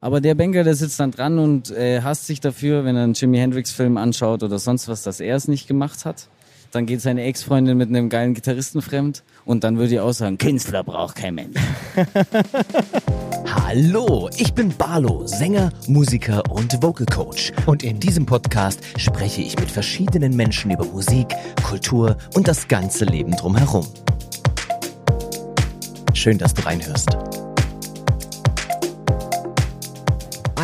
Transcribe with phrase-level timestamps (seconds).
[0.00, 3.14] Aber der Banker, der sitzt dann dran und äh, hasst sich dafür, wenn er einen
[3.14, 6.28] Jimi Hendrix-Film anschaut oder sonst was, dass er es nicht gemacht hat.
[6.70, 10.38] Dann geht seine Ex-Freundin mit einem geilen Gitarristen fremd und dann würde ich auch sagen,
[10.38, 11.58] Künstler braucht kein Mensch.
[13.46, 17.52] Hallo, ich bin Barlo, Sänger, Musiker und Vocal Coach.
[17.66, 21.26] Und in diesem Podcast spreche ich mit verschiedenen Menschen über Musik,
[21.64, 23.86] Kultur und das ganze Leben drumherum.
[26.12, 27.37] Schön, dass du reinhörst.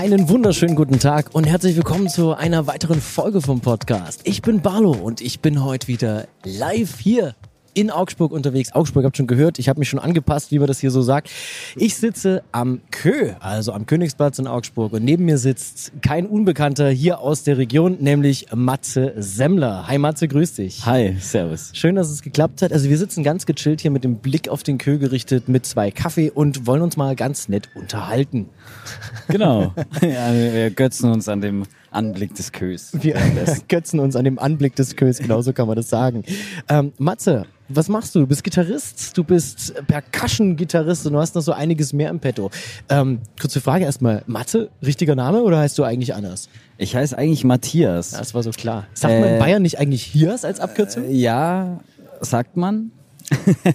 [0.05, 4.21] Einen wunderschönen guten Tag und herzlich willkommen zu einer weiteren Folge vom Podcast.
[4.25, 7.35] Ich bin Barlo und ich bin heute wieder live hier
[7.75, 8.73] in Augsburg unterwegs.
[8.73, 11.31] Augsburg habt schon gehört, ich habe mich schon angepasst, wie man das hier so sagt.
[11.77, 16.89] Ich sitze am Kö, also am Königsplatz in Augsburg und neben mir sitzt kein Unbekannter
[16.89, 19.87] hier aus der Region, nämlich Matze Semmler.
[19.89, 20.87] Hi Matze, grüß dich.
[20.87, 21.71] Hi, servus.
[21.75, 22.73] Schön, dass es geklappt hat.
[22.73, 25.91] Also wir sitzen ganz gechillt hier mit dem Blick auf den Kö gerichtet mit zwei
[25.91, 28.49] Kaffee und wollen uns mal ganz nett unterhalten.
[29.29, 29.75] Genau.
[30.01, 31.65] Ja, wir götzen uns an dem
[31.95, 32.91] Anblick des Kös.
[33.01, 33.17] Wir
[33.69, 36.25] götzen uns an dem Anblick des Kös, genauso kann man das sagen.
[36.69, 38.21] Ähm, Matze, was machst du?
[38.21, 42.51] Du bist Gitarrist, du bist Percussion-Gitarrist und du hast noch so einiges mehr im Petto.
[42.91, 44.23] Ähm, kurze Frage erstmal.
[44.27, 46.49] Matze, richtiger Name oder heißt du eigentlich anders?
[46.77, 48.11] Ich heiße eigentlich Matthias.
[48.11, 48.87] Das war so klar.
[48.93, 51.05] Sagt man in Äh, Bayern nicht eigentlich Hias als Abkürzung?
[51.05, 51.81] Äh, Ja,
[52.21, 52.91] sagt man.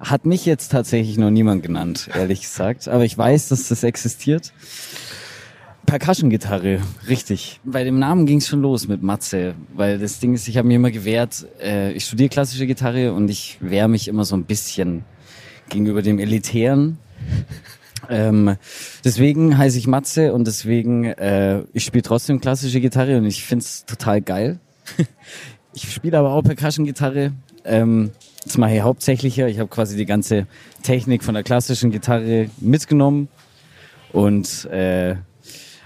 [0.00, 2.88] Hat mich jetzt tatsächlich noch niemand genannt, ehrlich gesagt.
[2.88, 4.52] Aber ich weiß, dass das existiert.
[5.92, 7.60] Percussion-Gitarre, richtig.
[7.64, 10.66] Bei dem Namen ging es schon los mit Matze, weil das Ding ist, ich habe
[10.66, 14.44] mir immer gewehrt, äh, ich studiere klassische Gitarre und ich wehre mich immer so ein
[14.44, 15.04] bisschen
[15.68, 16.96] gegenüber dem Elitären.
[18.08, 18.56] Ähm,
[19.04, 23.84] deswegen heiße ich Matze und deswegen, äh, ich spiele trotzdem klassische Gitarre und ich find's
[23.84, 24.60] total geil.
[25.74, 27.32] ich spiele aber auch Percussion-Gitarre.
[27.66, 28.12] Ähm,
[28.44, 29.46] das mache ich hauptsächlicher.
[29.46, 30.46] Ich habe quasi die ganze
[30.82, 33.28] Technik von der klassischen Gitarre mitgenommen
[34.10, 35.16] und äh,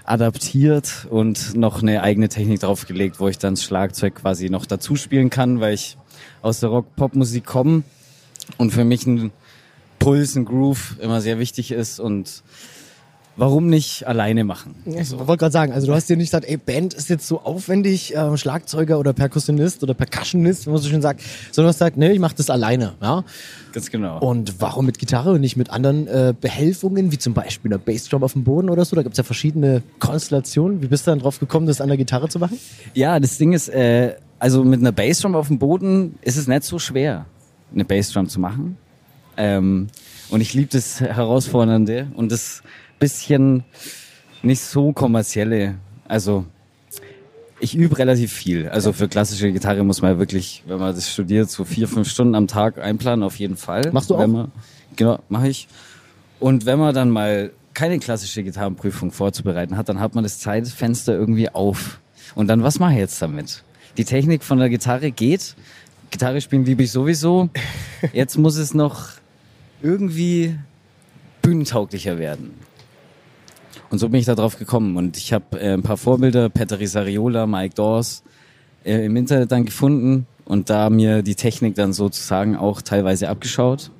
[0.07, 4.95] adaptiert und noch eine eigene Technik draufgelegt, wo ich dann das Schlagzeug quasi noch dazu
[4.95, 5.97] spielen kann, weil ich
[6.41, 7.83] aus der Rock-Pop-Musik komme
[8.57, 9.31] und für mich ein
[9.99, 12.43] Puls, ein Groove immer sehr wichtig ist und
[13.37, 14.75] warum nicht alleine machen?
[14.85, 17.41] Ich wollte gerade sagen, also du hast dir nicht gesagt, ey, Band ist jetzt so
[17.41, 21.21] aufwendig, äh, Schlagzeuger oder Perkussionist oder Percussionist, wie man so schön sagt,
[21.51, 22.95] sondern du hast gesagt, nee, ich mache das alleine.
[23.01, 23.23] Ja?
[23.71, 24.19] Ganz genau.
[24.19, 28.23] Und warum mit Gitarre und nicht mit anderen äh, Behelfungen, wie zum Beispiel einer Bassdrum
[28.23, 28.95] auf dem Boden oder so?
[28.95, 30.81] Da gibt's ja verschiedene Konstellationen.
[30.81, 32.59] Wie bist du dann drauf gekommen, das an der Gitarre zu machen?
[32.95, 36.63] Ja, das Ding ist, äh, also mit einer Bassdrum auf dem Boden ist es nicht
[36.63, 37.25] so schwer,
[37.73, 38.77] eine Bassdrum zu machen.
[39.37, 39.87] Ähm,
[40.29, 42.63] und ich liebe das Herausfordernde und das
[42.99, 43.63] bisschen
[44.41, 45.75] nicht so kommerzielle.
[46.07, 46.45] Also
[47.59, 48.69] ich übe relativ viel.
[48.69, 52.09] Also für klassische Gitarre muss man ja wirklich, wenn man das studiert, so vier, fünf
[52.09, 53.89] Stunden am Tag einplanen, auf jeden Fall.
[53.91, 54.27] Machst du auch?
[54.27, 54.51] Man,
[54.95, 55.67] genau, mache ich.
[56.39, 61.13] Und wenn man dann mal keine klassische Gitarrenprüfung vorzubereiten hat, dann hat man das Zeitfenster
[61.13, 61.99] irgendwie auf.
[62.35, 63.63] Und dann, was mache ich jetzt damit?
[63.97, 65.55] Die Technik von der Gitarre geht.
[66.11, 67.49] Gitarre spielen liebe ich sowieso.
[68.13, 69.09] Jetzt muss es noch
[69.81, 70.55] irgendwie
[71.41, 72.53] bühnentauglicher werden.
[73.89, 74.97] Und so bin ich da drauf gekommen.
[74.97, 78.23] Und ich habe äh, ein paar Vorbilder, Petteri Sariola, Mike Dawes,
[78.83, 83.91] äh, im Internet dann gefunden und da mir die Technik dann sozusagen auch teilweise abgeschaut,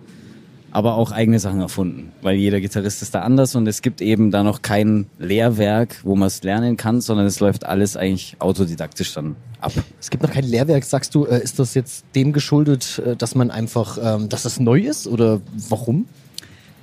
[0.71, 4.31] aber auch eigene Sachen erfunden, weil jeder Gitarrist ist da anders und es gibt eben
[4.31, 9.13] da noch kein Lehrwerk, wo man es lernen kann, sondern es läuft alles eigentlich autodidaktisch
[9.13, 9.73] dann ab.
[9.99, 10.83] Es gibt noch kein Lehrwerk.
[10.83, 14.59] Sagst du, äh, ist das jetzt dem geschuldet, äh, dass man einfach, ähm, dass das
[14.59, 16.05] neu ist oder warum?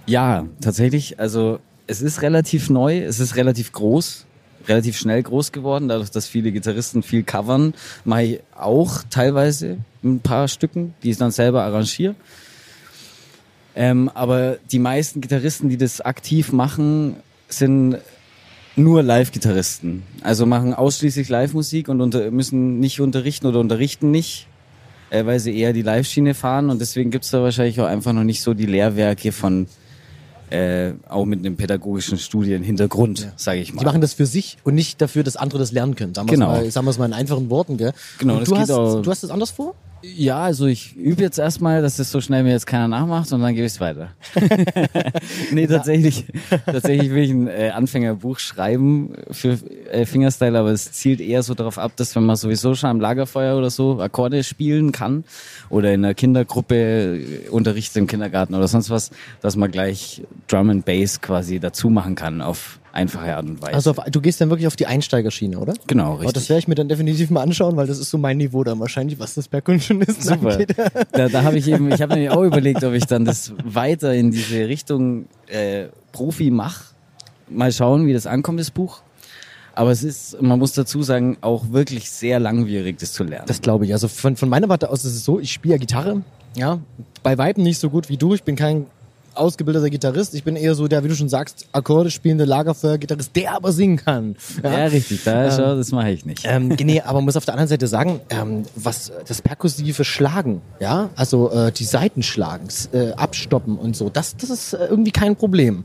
[0.07, 1.19] Ja, tatsächlich.
[1.19, 4.27] Also es ist relativ neu, es ist relativ groß,
[4.69, 7.75] relativ schnell groß geworden, dadurch, dass viele Gitarristen viel covern,
[8.05, 12.15] mache ich auch teilweise ein paar Stücken, die ich dann selber arrangiere.
[13.77, 17.17] Ähm, aber die meisten Gitarristen, die das aktiv machen,
[17.49, 17.99] sind
[18.77, 20.03] nur Live-Gitarristen.
[20.23, 24.47] Also machen ausschließlich Live-Musik und unter, müssen nicht unterrichten oder unterrichten nicht,
[25.11, 26.71] äh, weil sie eher die Live-Schiene fahren.
[26.71, 29.67] Und deswegen gibt's da wahrscheinlich auch einfach noch nicht so die Lehrwerke von
[30.55, 33.33] äh, auch mit einem pädagogischen Studienhintergrund, ja.
[33.37, 33.81] sage ich mal.
[33.81, 36.15] Die machen das für sich und nicht dafür, dass andere das lernen können.
[36.15, 36.47] Sagen wir Genau.
[36.49, 37.93] mal, sagen wir es mal in einfachen Worten, gell?
[38.19, 39.75] Genau, Und du hast, auch- du hast das anders vor?
[40.17, 43.41] Ja, also ich übe jetzt erstmal, dass das so schnell mir jetzt keiner nachmacht und
[43.41, 44.11] dann gebe ich es weiter.
[45.51, 46.27] nee, tatsächlich,
[46.67, 49.59] tatsächlich will ich ein äh, Anfängerbuch schreiben für
[49.91, 53.01] äh, Fingerstyle, aber es zielt eher so darauf ab, dass wenn man sowieso schon am
[53.01, 55.25] Lagerfeuer oder so Akkorde spielen kann
[55.71, 59.11] oder in einer Kindergruppe äh, unterrichtet im Kindergarten oder sonst was,
[59.41, 63.75] dass man gleich Drum and Bass quasi dazu machen kann auf einfache Art und Weise.
[63.75, 65.75] Also auf, du gehst dann wirklich auf die Einsteigerschiene, oder?
[65.87, 66.35] genau, Aber richtig.
[66.35, 68.81] das werde ich mir dann definitiv mal anschauen, weil das ist so mein Niveau dann
[68.81, 70.53] wahrscheinlich, was das Percussionisten Super.
[70.53, 70.75] angeht.
[71.13, 74.15] Da, da habe ich eben, ich habe nämlich auch überlegt, ob ich dann das weiter
[74.15, 76.95] in diese Richtung äh, Profi mache
[77.49, 79.01] mal schauen, wie das ankommt, das Buch.
[79.75, 83.47] Aber es ist, man muss dazu sagen, auch wirklich sehr langwierig, das zu lernen.
[83.49, 83.93] Das glaube ich.
[83.93, 86.23] Also von, von meiner Warte aus ist es so, ich spiele ja Gitarre.
[86.57, 86.79] Ja,
[87.25, 88.35] bei Weitem nicht so gut wie du.
[88.35, 88.87] Ich bin kein
[89.35, 90.35] ausgebildeter Gitarrist.
[90.35, 93.97] Ich bin eher so der, wie du schon sagst, Akkorde spielende Lagerfeuer-Gitarrist, der aber singen
[93.97, 94.37] kann.
[94.63, 95.25] Ja, richtig.
[95.25, 96.45] Da, schau, das mache ich nicht.
[96.45, 100.63] Ähm, nee, aber man muss auf der anderen Seite sagen, ähm, was das perkussive Schlagen,
[100.81, 105.37] ja, also äh, die Seitenschlagen, äh, abstoppen und so, das, das ist äh, irgendwie kein
[105.37, 105.85] Problem.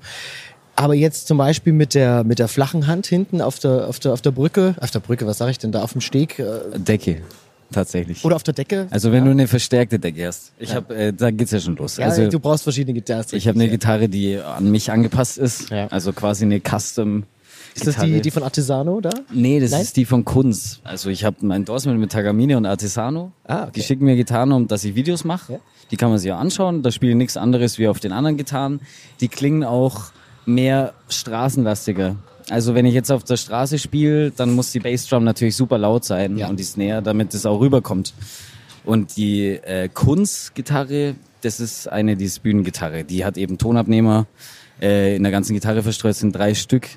[0.76, 4.14] Aber jetzt zum Beispiel mit der mit der flachen Hand hinten auf der auf der
[4.14, 6.46] auf der Brücke, auf der Brücke, was sage ich denn da auf dem Steg äh,
[6.78, 7.22] Decke.
[7.72, 8.24] Tatsächlich.
[8.26, 8.88] oder auf der Decke?
[8.90, 10.54] Also wenn du eine verstärkte Decke hast.
[10.60, 11.98] Ich hab, äh, da geht's ja schon los.
[11.98, 13.26] Ja, also du brauchst verschiedene Gitarren.
[13.32, 15.70] ich habe eine Gitarre, die an mich angepasst ist.
[15.70, 15.88] Ja.
[15.88, 17.24] Also quasi eine Custom.
[17.76, 19.12] Ist das die, die von Artisano da?
[19.32, 19.82] Nee, das Nein?
[19.82, 20.82] ist die von Kunz.
[20.84, 23.32] Also ich habe ein Endorsement mit Tagamine und Artisano.
[23.46, 23.72] Ah, okay.
[23.76, 25.54] Die schicken mir Gitarren, um dass ich Videos mache.
[25.54, 25.60] Ja.
[25.92, 26.82] Die kann man sich auch anschauen.
[26.82, 28.82] Da spiele ich nichts anderes wie auf den anderen Gitarren.
[29.22, 30.12] Die klingen auch
[30.46, 32.16] mehr straßenlastiger.
[32.50, 36.04] Also wenn ich jetzt auf der Straße spiele, dann muss die Bassdrum natürlich super laut
[36.06, 36.48] sein Ja.
[36.50, 38.14] und die Snare, damit es auch rüberkommt.
[38.86, 43.04] Und die äh, Kunz-Gitarre, das ist eine, die ist Bühnengitarre.
[43.04, 44.26] Die hat eben Tonabnehmer
[44.82, 46.88] äh, in der ganzen Gitarre verstreut, sind drei Stück.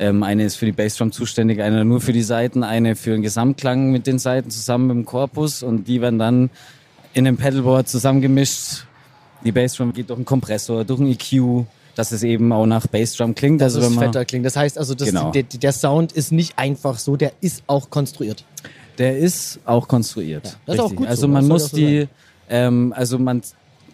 [0.00, 3.22] Ähm, eine ist für die Bassdrum zuständig, eine nur für die Seiten, eine für den
[3.22, 6.50] Gesamtklang mit den Seiten zusammen mit dem Korpus und die werden dann
[7.14, 8.84] in einem Pedalboard zusammengemischt.
[9.44, 11.66] Die Bassdrum geht durch einen Kompressor, durch einen EQ,
[11.98, 13.60] dass es eben auch nach Bassdrum klingt.
[13.60, 14.46] dass also es wenn man, fetter klingt.
[14.46, 15.32] Das heißt also, Genau.
[15.32, 18.44] der, der Sound ist nicht einfach so, der ist auch konstruiert.
[18.98, 20.44] Der ist auch konstruiert.
[20.46, 22.06] Ja, das ist auch gut so, Also das man muss so die,
[22.48, 23.42] ähm, also man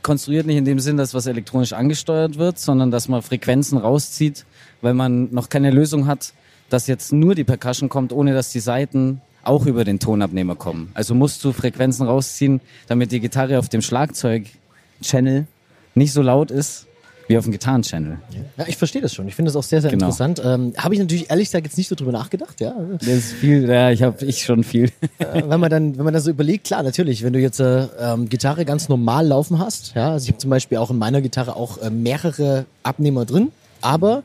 [0.03, 4.45] konstruiert nicht in dem Sinn, dass was elektronisch angesteuert wird, sondern dass man Frequenzen rauszieht,
[4.83, 6.35] weil man noch keine Lösung hat,
[6.69, 10.91] dass jetzt nur die Percussion kommt, ohne dass die Saiten auch über den Tonabnehmer kommen.
[10.93, 15.47] Also musst du Frequenzen rausziehen, damit die Gitarre auf dem Schlagzeug-Channel
[15.95, 16.87] nicht so laut ist
[17.29, 18.19] wie auf dem Gitarren-Channel.
[18.59, 19.27] Ja, ich verstehe das schon.
[19.29, 20.07] Ich finde das auch sehr, sehr Genau.
[20.07, 20.41] interessant.
[20.45, 22.75] Ähm, Habe ich natürlich ehrlich gesagt jetzt nicht so drüber nachgedacht, ja.
[22.99, 24.91] Das ist viel, ja, ich habe ich schon viel.
[25.19, 27.87] Äh, wenn man dann, wenn man dann so überlegt, klar, natürlich, wenn du jetzt äh,
[27.99, 31.21] ähm, Gitarre ganz normal laufen hast, ja, also ich habe zum Beispiel auch in meiner
[31.23, 34.23] Gitarre auch äh, mehrere Abnehmer drin, aber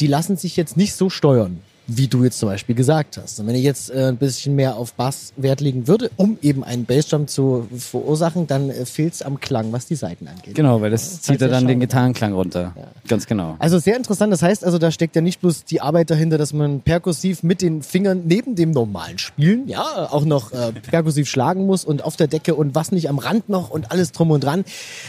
[0.00, 3.40] die lassen sich jetzt nicht so steuern, wie du jetzt zum Beispiel gesagt hast.
[3.40, 6.62] Und wenn ich jetzt äh, ein bisschen mehr auf Bass Wert legen würde, um eben
[6.62, 10.54] einen Bassdrum zu verursachen, dann äh, fehlt es am Klang, was die Seiten angeht.
[10.54, 11.80] Genau, weil das zieht sehr er dann den.
[11.80, 12.74] Gitarrenklang runter.
[13.08, 13.56] Ganz genau.
[13.58, 14.32] Also sehr interessant.
[14.32, 17.62] Das heißt also, da steckt ja nicht bloß die Arbeit dahinter, dass man perkussiv mit
[17.62, 22.16] den Fingern neben dem normalen Spielen, ja, auch noch äh, perkussiv schlagen muss und auf
[22.16, 24.64] der Decke und was nicht am Rand noch und alles drum und dran,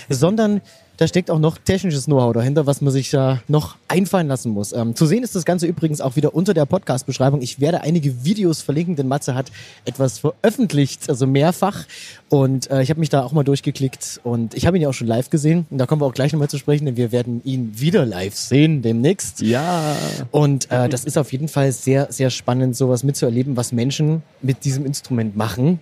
[0.10, 0.62] sondern
[1.02, 4.72] da steckt auch noch technisches Know-how dahinter, was man sich da noch einfallen lassen muss.
[4.72, 7.42] Ähm, zu sehen ist das Ganze übrigens auch wieder unter der Podcast-Beschreibung.
[7.42, 9.52] Ich werde einige Videos verlinken, denn Matze hat
[9.84, 11.86] etwas veröffentlicht, also mehrfach.
[12.30, 14.94] Und äh, ich habe mich da auch mal durchgeklickt und ich habe ihn ja auch
[14.94, 15.66] schon live gesehen.
[15.72, 18.36] Und da kommen wir auch gleich nochmal zu sprechen, denn wir werden ihn wieder live
[18.36, 19.42] sehen demnächst.
[19.42, 19.96] Ja.
[20.30, 24.66] Und äh, das ist auf jeden Fall sehr, sehr spannend, sowas mitzuerleben, was Menschen mit
[24.66, 25.80] diesem Instrument machen,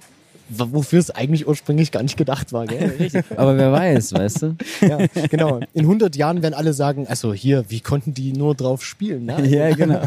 [0.50, 2.66] wofür es eigentlich ursprünglich gar nicht gedacht war.
[2.66, 3.10] Gell?
[3.38, 4.56] Aber wer weiß, weißt du?
[4.82, 4.98] ja,
[5.30, 5.60] genau.
[5.74, 9.26] In 100 Jahren werden alle sagen, also hier, wie konnten die nur drauf spielen?
[9.26, 9.48] Ne?
[9.48, 10.02] Ja, genau.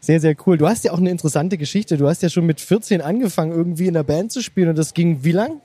[0.00, 0.58] Sehr, sehr cool.
[0.58, 1.96] Du hast ja auch eine interessante Geschichte.
[1.96, 4.94] Du hast ja schon mit 14 angefangen, irgendwie in der Band zu spielen und das
[4.94, 5.60] ging wie lang?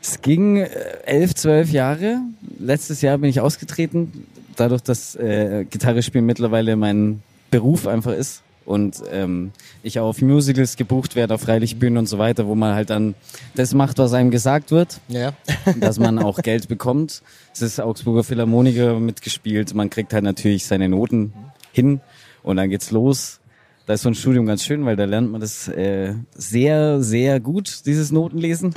[0.00, 0.68] Es ging äh,
[1.04, 2.18] elf, zwölf Jahre.
[2.58, 4.26] Letztes Jahr bin ich ausgetreten,
[4.56, 10.20] dadurch, dass äh, Gitarre spielen mittlerweile mein Beruf einfach ist und ähm, ich auch auf
[10.20, 13.14] Musicals gebucht werde, auf Freilichtbühnen und so weiter, wo man halt dann
[13.54, 15.32] das macht, was einem gesagt wird, Ja.
[15.80, 17.22] dass man auch Geld bekommt.
[17.54, 21.32] Es ist Augsburger Philharmoniker mitgespielt, man kriegt halt natürlich seine Noten
[21.72, 22.00] hin
[22.42, 23.40] und dann geht's los.
[23.86, 27.38] Da ist so ein Studium ganz schön, weil da lernt man das äh, sehr, sehr
[27.38, 28.74] gut, dieses Notenlesen.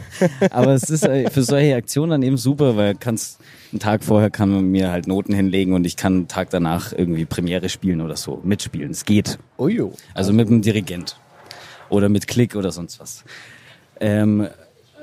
[0.50, 3.40] Aber es ist äh, für solche Aktionen dann eben super, weil kannst
[3.72, 6.92] einen Tag vorher kann man mir halt Noten hinlegen und ich kann einen Tag danach
[6.92, 8.92] irgendwie Premiere spielen oder so, mitspielen.
[8.92, 9.36] Es geht.
[9.56, 9.94] Ojo.
[10.14, 11.16] Also mit einem Dirigent
[11.88, 13.24] oder mit Klick oder sonst was.
[13.98, 14.46] Ähm,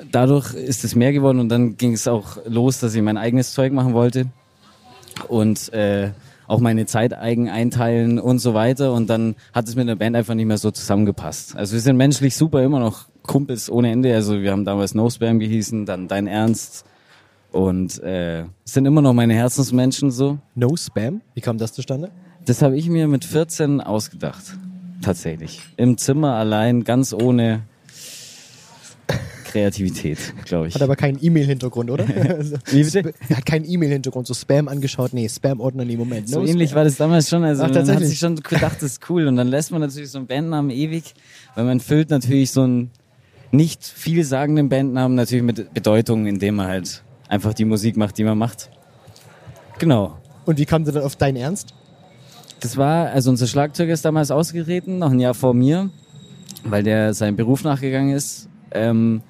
[0.10, 3.52] dadurch ist es mehr geworden und dann ging es auch los, dass ich mein eigenes
[3.52, 4.28] Zeug machen wollte
[5.28, 6.12] und äh,
[6.50, 8.92] auch meine Zeit eigen einteilen und so weiter.
[8.92, 11.56] Und dann hat es mit der Band einfach nicht mehr so zusammengepasst.
[11.56, 14.14] Also wir sind menschlich super immer noch Kumpels ohne Ende.
[14.16, 16.86] Also wir haben damals No Spam gehießen, dann Dein Ernst
[17.52, 20.40] und äh, sind immer noch meine Herzensmenschen so.
[20.56, 21.22] No Spam?
[21.36, 22.10] Wie kam das zustande?
[22.46, 24.58] Das habe ich mir mit 14 ausgedacht.
[25.04, 25.62] Tatsächlich.
[25.78, 27.62] Im Zimmer allein, ganz ohne
[29.50, 30.76] Kreativität, glaube ich.
[30.76, 32.08] Hat aber keinen E-Mail-Hintergrund, oder?
[32.66, 33.14] Wie bitte?
[33.30, 35.14] Er hat keinen E-Mail-Hintergrund, so Spam angeschaut.
[35.14, 36.30] Nee, Spam-Ordner, nee, Moment.
[36.30, 36.78] So No ähnlich Spam.
[36.78, 37.44] war das damals schon.
[37.44, 39.26] Also Ach, man hat sich schon gedacht, das ist cool.
[39.28, 41.16] Und dann lässt man natürlich so einen Bandnamen ewig,
[41.56, 42.92] weil man füllt natürlich so einen
[43.52, 48.38] nicht vielsagenden Bandnamen natürlich mit Bedeutung, indem man halt einfach die Musik macht, die man
[48.38, 48.70] macht.
[49.80, 50.20] Genau.
[50.46, 51.74] Und wie kam du dann auf dein Ernst?
[52.60, 55.90] Das war, also unser Schlagzeuger ist damals ausgetreten, noch ein Jahr vor mir,
[56.64, 58.50] weil der seinem Beruf nachgegangen ist.
[58.72, 59.22] Ähm,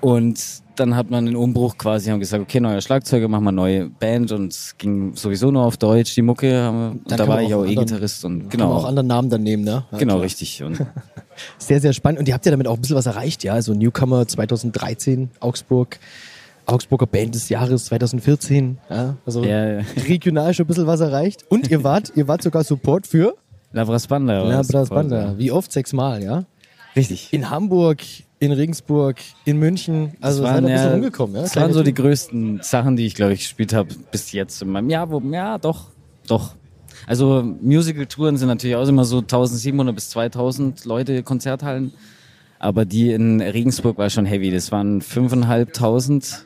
[0.00, 0.40] und
[0.76, 4.30] dann hat man den Umbruch quasi, haben gesagt, okay, neuer Schlagzeuger, machen wir neue Band
[4.32, 6.62] und es ging sowieso nur auf Deutsch, die Mucke.
[6.62, 8.64] Haben wir, da war ich auch E-Gitarrist und genau.
[8.64, 9.84] Kann man auch anderen Namen dann nehmen, ne?
[9.90, 10.24] Ja, genau, klar.
[10.24, 10.62] richtig.
[10.62, 10.84] Und
[11.58, 12.20] sehr, sehr spannend.
[12.20, 13.54] Und ihr habt ja damit auch ein bisschen was erreicht, ja?
[13.54, 15.98] Also Newcomer 2013, Augsburg.
[16.66, 18.76] Augsburger Band des Jahres 2014.
[18.90, 19.84] Ja, also ja, ja.
[20.06, 21.46] regional schon ein bisschen was erreicht.
[21.48, 23.34] Und ihr wart, ihr wart sogar Support für
[23.72, 24.42] Lavras Banda.
[24.42, 25.34] Lavras Banda.
[25.38, 25.72] Wie oft?
[25.72, 26.44] Sechsmal, ja?
[26.94, 27.32] Richtig.
[27.32, 28.02] In Hamburg,
[28.40, 30.12] in Regensburg, in München.
[30.20, 31.36] Also das waren, ein bisschen rumgekommen.
[31.36, 31.42] Ja?
[31.42, 34.68] Das waren so die größten Sachen, die ich, glaube ich, gespielt habe bis jetzt in
[34.68, 35.10] meinem Jahr.
[35.10, 35.86] Wo, ja, doch,
[36.26, 36.54] doch.
[37.06, 41.92] Also Musical-Touren sind natürlich auch immer so 1700 bis 2000 Leute Konzerthallen.
[42.58, 44.50] Aber die in Regensburg war schon heavy.
[44.50, 46.44] Das waren 5.500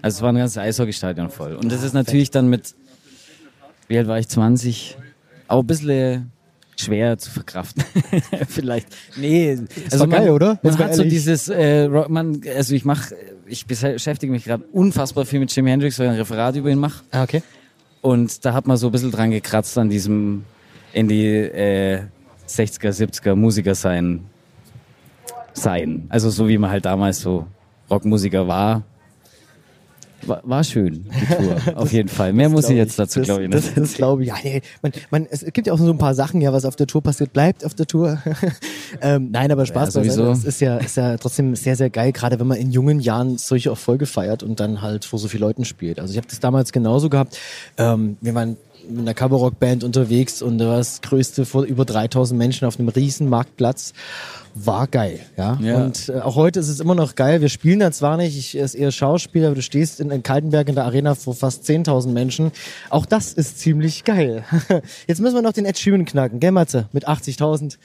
[0.00, 1.54] also es war ein ganzes Eishockeystadion voll.
[1.54, 2.74] Und das ist natürlich dann mit,
[3.88, 4.96] wie alt war ich, 20,
[5.48, 6.30] auch ein bisschen
[6.80, 7.84] schwer zu verkraften.
[8.48, 8.88] Vielleicht.
[9.16, 10.58] Nee, das also man, geil, oder?
[10.62, 13.14] Man hat so dieses, äh, man, also ich mache,
[13.46, 16.78] ich beschäftige mich gerade unfassbar viel mit Jimi Hendrix, weil ich ein Referat über ihn
[16.78, 17.02] mache.
[17.10, 17.42] Ah, okay.
[18.00, 20.44] Und da hat man so ein bisschen dran gekratzt an diesem
[20.92, 22.02] in die äh,
[22.48, 24.24] 60er, 70er Musiker sein.
[25.52, 26.06] Sein.
[26.08, 27.46] Also so wie man halt damals so
[27.90, 28.84] Rockmusiker war,
[30.26, 32.32] war, war schön, die Tour, das, auf jeden Fall.
[32.32, 33.48] Mehr muss ich jetzt dazu, glaube ich.
[33.48, 33.68] Nicht.
[33.68, 34.28] Das, das glaube ich.
[34.28, 36.76] Ja, nee, man, man, es gibt ja auch so ein paar Sachen, ja, was auf
[36.76, 38.18] der Tour passiert, bleibt auf der Tour.
[39.00, 40.30] ähm, nein, aber Spaß ja, sowieso.
[40.30, 43.38] Es ist ja, ist ja trotzdem sehr, sehr geil, gerade wenn man in jungen Jahren
[43.38, 46.00] solche Erfolge feiert und dann halt vor so vielen Leuten spielt.
[46.00, 47.38] Also ich habe das damals genauso gehabt.
[47.76, 48.56] Ähm, wir waren
[48.88, 52.88] mit einer Coverrock-Band unterwegs und da war das größte vor über 3000 Menschen auf einem
[52.88, 53.92] riesen Marktplatz
[54.66, 55.58] war geil, ja.
[55.60, 55.76] ja.
[55.76, 57.40] Und äh, auch heute ist es immer noch geil.
[57.40, 60.68] Wir spielen da zwar nicht, ich ist eher Schauspieler, aber du stehst in, in Kaltenberg
[60.68, 62.52] in der Arena vor fast 10.000 Menschen.
[62.90, 64.44] Auch das ist ziemlich geil.
[65.06, 66.88] Jetzt müssen wir noch den Ed Sheeran knacken, gell Matze?
[66.92, 67.78] Mit 80.000.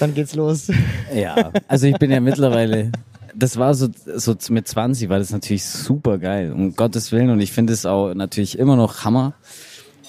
[0.00, 0.68] Dann geht's los.
[1.14, 2.92] Ja, also ich bin ja mittlerweile
[3.34, 7.30] das war so, so mit 20 war das natürlich super geil, um Gottes Willen.
[7.30, 9.34] Und ich finde es auch natürlich immer noch Hammer.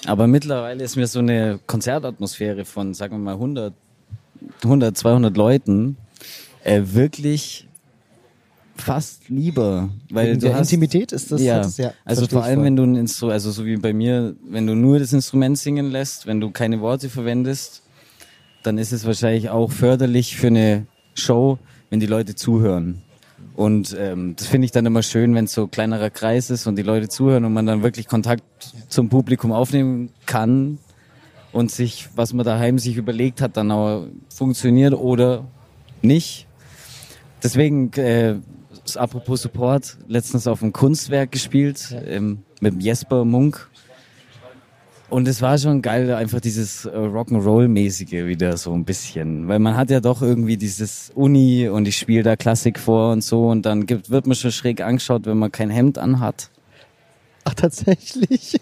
[0.06, 3.74] Aber mittlerweile ist mir so eine Konzertatmosphäre von, sagen wir mal, 100
[4.62, 5.96] 100, 200 Leuten
[6.64, 7.66] äh, wirklich
[8.76, 12.64] fast lieber, weil In du hast, Intimität ist das, ja, das ja also vor allem
[12.64, 15.90] wenn du ein Instrument, also so wie bei mir, wenn du nur das Instrument singen
[15.90, 17.82] lässt, wenn du keine Worte verwendest,
[18.62, 21.58] dann ist es wahrscheinlich auch förderlich für eine Show,
[21.90, 23.02] wenn die Leute zuhören.
[23.54, 26.76] Und ähm, das finde ich dann immer schön, wenn es so kleinerer Kreis ist und
[26.76, 28.42] die Leute zuhören und man dann wirklich Kontakt
[28.88, 30.78] zum Publikum aufnehmen kann
[31.52, 35.46] und sich, was man daheim sich überlegt hat, dann auch funktioniert oder
[36.02, 36.46] nicht.
[37.42, 38.36] Deswegen, äh,
[38.94, 43.68] apropos Support, letztens auf einem Kunstwerk gespielt ähm, mit Jesper Munk.
[45.08, 49.48] Und es war schon geil, einfach dieses äh, Rock'n'Roll-mäßige wieder so ein bisschen.
[49.48, 53.24] Weil man hat ja doch irgendwie dieses Uni und ich spiele da Klassik vor und
[53.24, 56.50] so und dann gibt, wird man schon schräg angeschaut, wenn man kein Hemd anhat.
[57.44, 58.60] Ach, tatsächlich?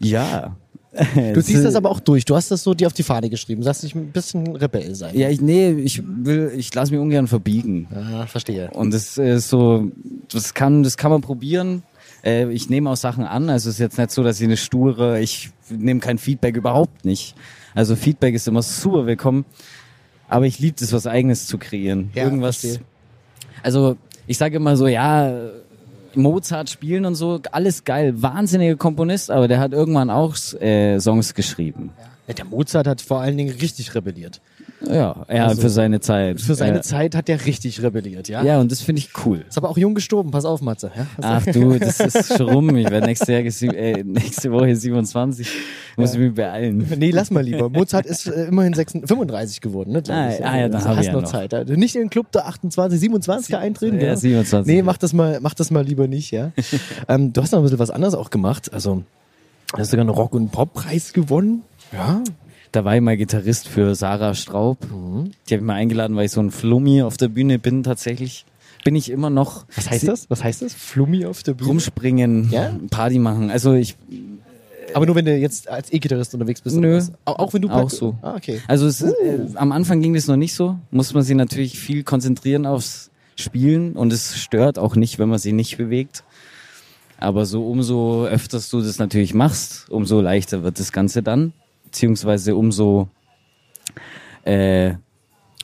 [0.00, 0.56] ja.
[1.34, 2.24] Du ziehst das aber auch durch.
[2.24, 3.60] Du hast das so dir auf die Fahne geschrieben.
[3.60, 5.16] Du sagst nicht ein bisschen Rebell sein.
[5.16, 7.88] Ja, ich, nee, ich will, ich lasse mich ungern verbiegen.
[7.94, 8.70] Aha, verstehe.
[8.70, 9.90] Und das ist so,
[10.30, 11.82] das kann, das kann man probieren.
[12.24, 13.50] Äh, ich nehme auch Sachen an.
[13.50, 17.04] Also es ist jetzt nicht so, dass ich eine sture, ich nehme kein Feedback überhaupt
[17.04, 17.34] nicht.
[17.74, 19.44] Also Feedback ist immer super willkommen.
[20.28, 22.10] Aber ich liebe es, was Eigenes zu kreieren.
[22.14, 22.58] Ja, Irgendwas.
[22.58, 22.84] Verstehe.
[23.62, 23.96] Also
[24.26, 25.32] ich sage immer so, ja,
[26.16, 31.34] Mozart spielen und so, alles geil, wahnsinniger Komponist, aber der hat irgendwann auch äh, Songs
[31.34, 31.90] geschrieben.
[32.26, 34.40] Ja, der Mozart hat vor allen Dingen richtig rebelliert.
[34.88, 36.40] Ja, ja also, für seine Zeit.
[36.40, 36.82] Für seine ja.
[36.82, 38.42] Zeit hat er richtig rebelliert, ja.
[38.42, 39.44] Ja, und das finde ich cool.
[39.48, 40.90] Ist aber auch jung gestorben, pass auf, Matze.
[40.96, 41.06] Ja?
[41.20, 42.76] Ach du, das ist schon rum.
[42.76, 45.48] Ich werde nächste, äh, nächste Woche 27.
[45.96, 46.14] Muss ja.
[46.14, 46.86] ich mich beeilen.
[46.98, 47.68] Nee, lass mal lieber.
[47.68, 50.02] Mozart ist äh, immerhin 36, 35 geworden, ne?
[50.08, 50.44] Ah, ich.
[50.44, 51.54] ah, ja, dann also, hast ja noch Zeit.
[51.54, 54.00] Also nicht in den Club der 28, 27er eintreten.
[54.00, 54.72] Ja, 27.
[54.72, 56.52] Nee, mach das mal, mach das mal lieber nicht, ja.
[57.08, 58.72] ähm, du hast noch ein bisschen was anderes auch gemacht.
[58.72, 59.02] Also,
[59.72, 61.62] du hast sogar einen Rock- und Pop-Preis gewonnen.
[61.92, 62.22] Ja,
[62.74, 64.78] da war ich mal Gitarrist für Sarah Straub.
[64.90, 65.30] Mhm.
[65.48, 68.46] Die habe ich mal eingeladen, weil ich so ein Flummi auf der Bühne bin tatsächlich.
[68.84, 69.64] Bin ich immer noch.
[69.76, 70.28] Was heißt das?
[70.28, 70.74] Was heißt das?
[70.74, 71.68] Flummi auf der Bühne?
[71.68, 72.74] Rumspringen, ja?
[72.90, 73.50] Party machen.
[73.50, 73.96] Also ich.
[74.92, 76.76] Aber nur wenn du jetzt als E-Gitarrist unterwegs bist?
[76.76, 77.00] Nö.
[77.24, 78.16] Auch, auch wenn du Auch so.
[78.22, 78.60] Ah, okay.
[78.66, 79.06] Also es, uh.
[79.06, 80.76] äh, am Anfang ging das noch nicht so.
[80.90, 85.38] Muss man sich natürlich viel konzentrieren aufs Spielen und es stört auch nicht, wenn man
[85.38, 86.24] sich nicht bewegt.
[87.18, 91.52] Aber so umso öfters du das natürlich machst, umso leichter wird das Ganze dann
[91.94, 93.08] beziehungsweise umso
[94.42, 94.94] äh,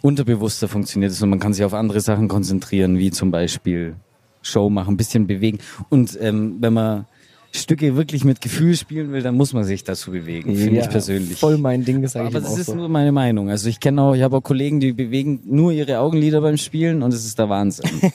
[0.01, 3.97] unterbewusster funktioniert es und man kann sich auf andere Sachen konzentrieren, wie zum Beispiel
[4.41, 5.59] Show machen, ein bisschen bewegen.
[5.89, 7.07] Und ähm, wenn man
[7.53, 10.89] Stücke wirklich mit Gefühl spielen will, dann muss man sich dazu bewegen, finde Ja, ich
[10.91, 11.37] persönlich.
[11.39, 12.75] Voll mein Ding, das sage ich Aber das ist so.
[12.77, 13.51] nur meine Meinung.
[13.51, 17.03] Also ich kenne auch, ich habe auch Kollegen, die bewegen nur ihre Augenlider beim Spielen
[17.03, 17.91] und es ist der Wahnsinn.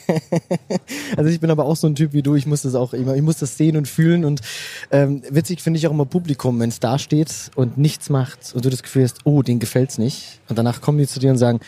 [1.16, 3.14] Also ich bin aber auch so ein Typ wie du, ich muss das auch immer,
[3.14, 4.40] ich muss das sehen und fühlen und
[4.90, 8.64] ähm, witzig finde ich auch immer Publikum, wenn es da steht und nichts macht und
[8.64, 11.38] du das Gefühl hast, oh, denen gefällt's nicht und danach kommen die zu dir und
[11.38, 11.60] sagen,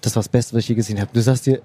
[0.00, 1.10] das war das Beste, was ich je gesehen habe.
[1.12, 1.60] Du sagst dir,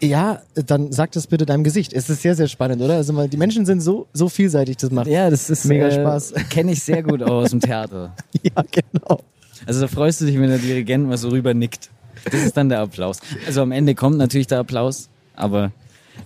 [0.00, 1.92] ja, dann sag das bitte deinem Gesicht.
[1.92, 2.94] Es ist sehr, sehr spannend, oder?
[2.94, 5.06] Also mal, die Menschen sind so, so vielseitig, das macht.
[5.08, 6.34] ja, das ist Mega äh, Spaß.
[6.50, 8.14] Kenne ich sehr gut aus dem Theater.
[8.42, 9.20] ja genau.
[9.66, 11.90] Also da freust du dich, wenn der Dirigent mal so rüber nickt.
[12.30, 13.18] Das ist dann der Applaus.
[13.46, 15.72] Also am Ende kommt natürlich der Applaus, aber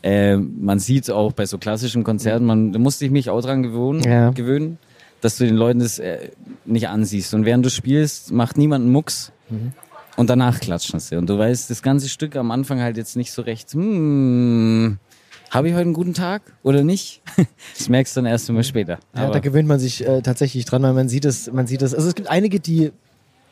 [0.02, 3.62] äh, man sieht auch bei so klassischen Konzerten, man da musste ich mich auch dran
[3.62, 4.30] gewöhnen, Ja.
[4.30, 4.78] gewöhnen,
[5.20, 6.30] dass du den Leuten das äh,
[6.64, 7.32] nicht ansiehst.
[7.34, 9.32] Und während du spielst, macht niemand einen Mucks.
[10.16, 11.16] Und danach klatschen sie.
[11.16, 14.98] Und du weißt das ganze Stück am Anfang halt jetzt nicht so recht, hm,
[15.50, 17.22] habe ich heute einen guten Tag oder nicht?
[17.78, 18.98] Das merkst du dann erst immer später.
[19.14, 21.82] Ja, Aber da gewöhnt man sich äh, tatsächlich dran, weil man sieht es, man sieht
[21.82, 21.94] es.
[21.94, 22.92] Also es gibt einige, die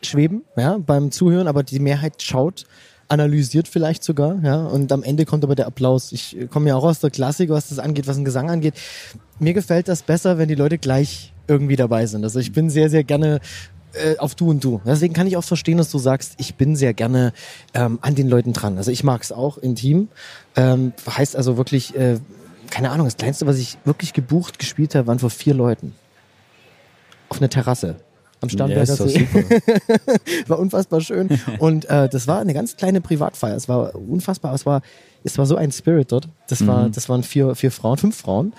[0.01, 2.65] schweben, ja, beim Zuhören, aber die Mehrheit schaut,
[3.07, 6.11] analysiert vielleicht sogar, ja, und am Ende kommt aber der Applaus.
[6.11, 8.73] Ich komme ja auch aus der Klassik, was das angeht, was den Gesang angeht.
[9.37, 12.23] Mir gefällt das besser, wenn die Leute gleich irgendwie dabei sind.
[12.23, 13.41] Also ich bin sehr, sehr gerne
[13.93, 14.81] äh, auf du und du.
[14.85, 17.33] Deswegen kann ich auch verstehen, dass du sagst, ich bin sehr gerne
[17.73, 18.77] ähm, an den Leuten dran.
[18.77, 20.07] Also ich mag es auch intim.
[20.55, 22.19] Ähm, heißt also wirklich, äh,
[22.69, 25.93] keine Ahnung, das Kleinste, was ich wirklich gebucht gespielt habe, waren vor vier Leuten.
[27.29, 27.97] Auf einer Terrasse.
[28.41, 29.27] Am ja, Starnberger doch See.
[30.47, 31.29] war unfassbar schön.
[31.59, 33.55] Und äh, das war eine ganz kleine Privatfeier.
[33.55, 34.53] Es war unfassbar.
[34.55, 34.81] Es war,
[35.23, 36.27] es war so ein Spirit dort.
[36.47, 38.53] Das war, das waren vier, vier Frauen, fünf Frauen.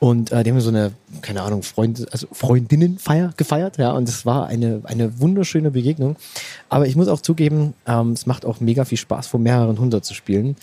[0.00, 3.92] Und äh, die haben so eine, keine Ahnung, Freunde, also Freundinnenfeier gefeiert, ja.
[3.92, 6.16] Und es war eine, eine wunderschöne Begegnung.
[6.68, 10.04] Aber ich muss auch zugeben, ähm, es macht auch mega viel Spaß, vor mehreren hundert
[10.04, 10.56] zu spielen.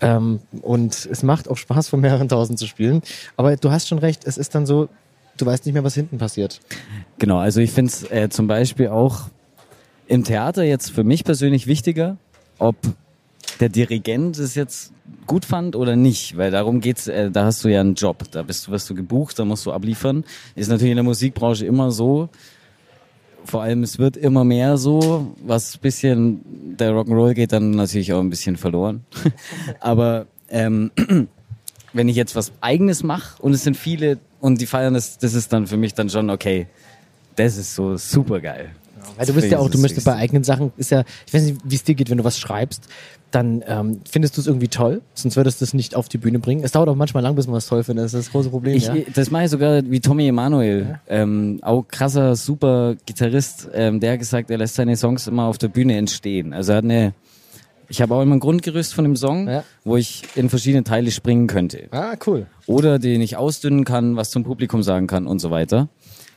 [0.00, 3.02] Ähm, und es macht auch Spaß, vor mehreren tausend zu spielen.
[3.36, 4.88] Aber du hast schon recht, es ist dann so,
[5.36, 6.60] du weißt nicht mehr, was hinten passiert.
[7.18, 9.28] Genau, also ich finde es äh, zum Beispiel auch
[10.08, 12.16] im Theater jetzt für mich persönlich wichtiger,
[12.58, 12.76] ob
[13.62, 14.92] der Dirigent es jetzt
[15.28, 18.42] gut fand oder nicht, weil darum geht's, äh, da hast du ja einen Job, da
[18.42, 20.24] bist du, wirst du gebucht, da musst du abliefern.
[20.56, 22.28] Ist natürlich in der Musikbranche immer so,
[23.44, 26.40] vor allem es wird immer mehr so, was bisschen
[26.76, 29.04] der Rock'n'Roll geht dann natürlich auch ein bisschen verloren.
[29.80, 30.90] Aber ähm,
[31.92, 35.34] wenn ich jetzt was eigenes mache und es sind viele und die feiern das, das
[35.34, 36.66] ist dann für mich dann schon okay.
[37.36, 38.70] Das ist so super geil.
[39.16, 41.60] Weil du bist ja auch, du möchtest bei eigenen Sachen, ist ja, ich weiß nicht,
[41.64, 42.88] wie es dir geht, wenn du was schreibst,
[43.32, 46.38] dann ähm, findest du es irgendwie toll, sonst würdest du es nicht auf die Bühne
[46.38, 46.62] bringen.
[46.62, 48.76] Es dauert auch manchmal lang, bis man es toll findet, das ist das große Problem.
[48.76, 48.94] Ich, ja.
[49.14, 54.18] Das mache ich sogar wie Tommy Emanuel, ähm, auch krasser, super Gitarrist, ähm, der hat
[54.20, 56.52] gesagt, er lässt seine Songs immer auf der Bühne entstehen.
[56.52, 57.14] Also er hat eine,
[57.88, 59.64] ich habe auch immer ein Grundgerüst von dem Song, Ja.
[59.84, 61.88] wo ich in verschiedene Teile springen könnte.
[61.90, 62.46] Ah, cool.
[62.66, 65.88] Oder den ich ausdünnen kann, was zum Publikum sagen kann und so weiter.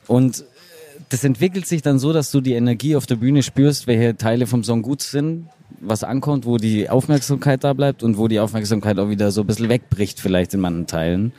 [0.07, 0.43] Und äh,
[1.09, 4.47] das entwickelt sich dann so, dass du die Energie auf der Bühne spürst, welche Teile
[4.47, 5.47] vom Song gut sind,
[5.81, 9.47] was ankommt, wo die Aufmerksamkeit da bleibt und wo die Aufmerksamkeit auch wieder so ein
[9.47, 11.33] bisschen wegbricht, vielleicht in manchen Teilen.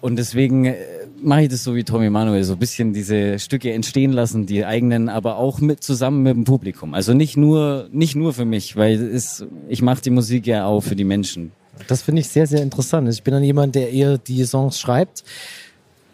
[0.00, 0.74] Und deswegen äh,
[1.22, 4.64] mache ich das so wie Tommy Manuel, so ein bisschen diese Stücke entstehen lassen, die
[4.64, 6.92] eigenen, aber auch mit zusammen mit dem Publikum.
[6.92, 10.80] Also nicht nur nicht nur für mich, weil es, ich mache die Musik ja auch
[10.80, 11.52] für die Menschen.
[11.86, 13.08] Das finde ich sehr, sehr interessant.
[13.08, 15.24] Ich bin dann jemand, der eher die Songs schreibt,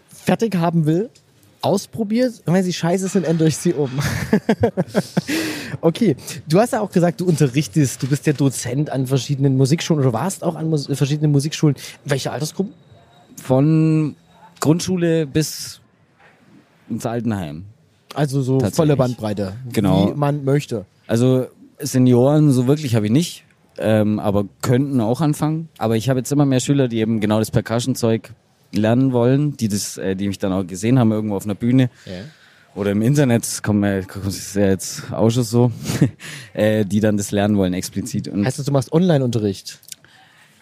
[0.09, 1.11] fertig haben will,
[1.69, 3.91] ausprobiert und wenn sie scheiße sind, ändere ich sie um.
[5.83, 6.17] okay,
[6.49, 10.13] du hast ja auch gesagt, du unterrichtest, du bist ja Dozent an verschiedenen Musikschulen oder
[10.13, 11.77] warst auch an Mus verschiedenen Musikschulen.
[12.05, 12.73] Welche Altersgruppen?
[13.37, 14.17] Von
[14.61, 15.81] Grundschule bis
[16.89, 17.67] ins Altenheim.
[18.15, 20.09] Also so volle Bandbreite, Genau.
[20.09, 20.87] wie man möchte.
[21.07, 21.47] Also
[21.79, 23.45] Senioren so wirklich habe ich nicht,
[23.77, 25.69] ähm, aber könnten auch anfangen.
[25.77, 28.31] Aber ich habe jetzt immer mehr Schüler, die eben genau das Percussion-Zeug
[28.73, 31.91] lernen wollen, die das, äh, die mich dann auch gesehen haben irgendwo auf einer Bühne
[32.75, 35.73] oder im Internet, kommt mir kommt es ja jetzt auch schon so,
[36.53, 38.29] äh, die dann das lernen wollen explizit.
[38.29, 39.81] Und Heißt das, du machst Online-Unterricht?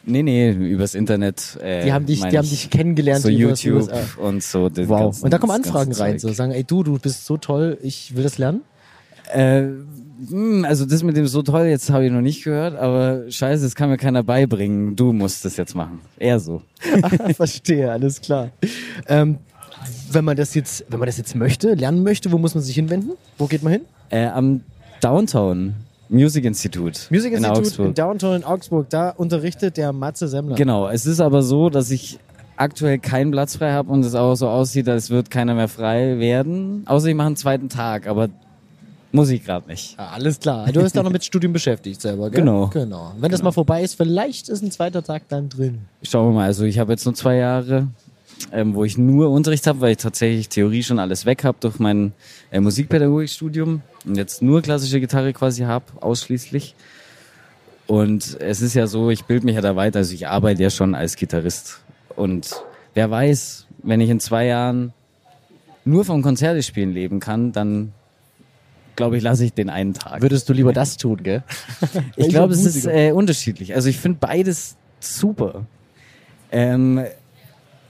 [0.07, 1.59] nee, nee, übers Internet.
[1.61, 2.51] Äh, Die haben dich, die haben ich.
[2.51, 4.69] dich kennengelernt so YouTube und so.
[4.69, 5.21] das Wow.
[5.23, 8.15] Und da kommen das Anfragen rein, so sagen, ey du, du bist so toll, ich
[8.17, 8.63] will das lernen.
[9.33, 9.69] Äh,
[10.29, 13.65] hm, also das mit dem so toll, jetzt habe ich noch nicht gehört, aber scheiße,
[13.65, 14.97] das kann mir keiner beibringen.
[14.97, 16.01] Du musst das jetzt machen.
[16.19, 16.63] Eher so.
[17.03, 18.51] Ah, Verstehe, alles klar.
[19.09, 19.39] Ähm,
[20.11, 22.75] wenn man das jetzt, wenn man das jetzt möchte, lernen möchte, wo muss man sich
[22.75, 23.13] hinwenden?
[23.39, 23.83] Wo geht man hin?
[24.11, 24.63] Äh, am
[25.01, 25.75] Downtown
[26.09, 27.87] Music Institute Music in Institute Augsburg.
[27.87, 28.91] in Downtown in Augsburg.
[28.91, 30.57] Da unterrichtet der Matze Semmler.
[30.57, 32.19] genau, es ist aber so, dass ich
[32.57, 36.19] aktuell keinen Platz frei habe und es auch so aussieht, als wird keiner mehr frei
[36.19, 36.85] werden.
[36.87, 38.29] Außer ich mache einen zweiten Tag, aber
[39.17, 39.95] muss ich gerade nicht.
[39.99, 40.71] Ah, alles klar.
[40.71, 42.41] Du bist auch noch mit Studium beschäftigt selber, gell?
[42.41, 42.69] Genau.
[42.69, 43.13] Genau.
[43.19, 45.81] Wenn das mal vorbei ist, vielleicht ist ein zweiter Tag dann drin.
[46.03, 47.89] Schauen wir mal, also ich habe jetzt nur zwei Jahre
[48.53, 51.79] ähm, wo ich nur Unterricht habe, weil ich tatsächlich Theorie schon alles weg habe durch
[51.79, 52.13] mein
[52.51, 56.75] äh, Musikpädagogikstudium und jetzt nur klassische Gitarre quasi habe, ausschließlich.
[57.87, 60.71] Und es ist ja so, ich bilde mich ja da weiter, also ich arbeite ja
[60.71, 61.81] schon als Gitarrist.
[62.17, 62.51] Und
[62.95, 64.93] wer weiß, wenn ich in zwei Jahren
[65.85, 67.93] nur vom Konzerte spielen leben kann, dann
[68.97, 70.23] glaube ich, lasse ich den einen Tag.
[70.23, 71.43] Würdest du lieber das tun, gell?
[72.17, 73.75] ich glaube, es ist äh, unterschiedlich.
[73.75, 75.67] Also ich finde beides super.
[76.51, 77.05] Ähm,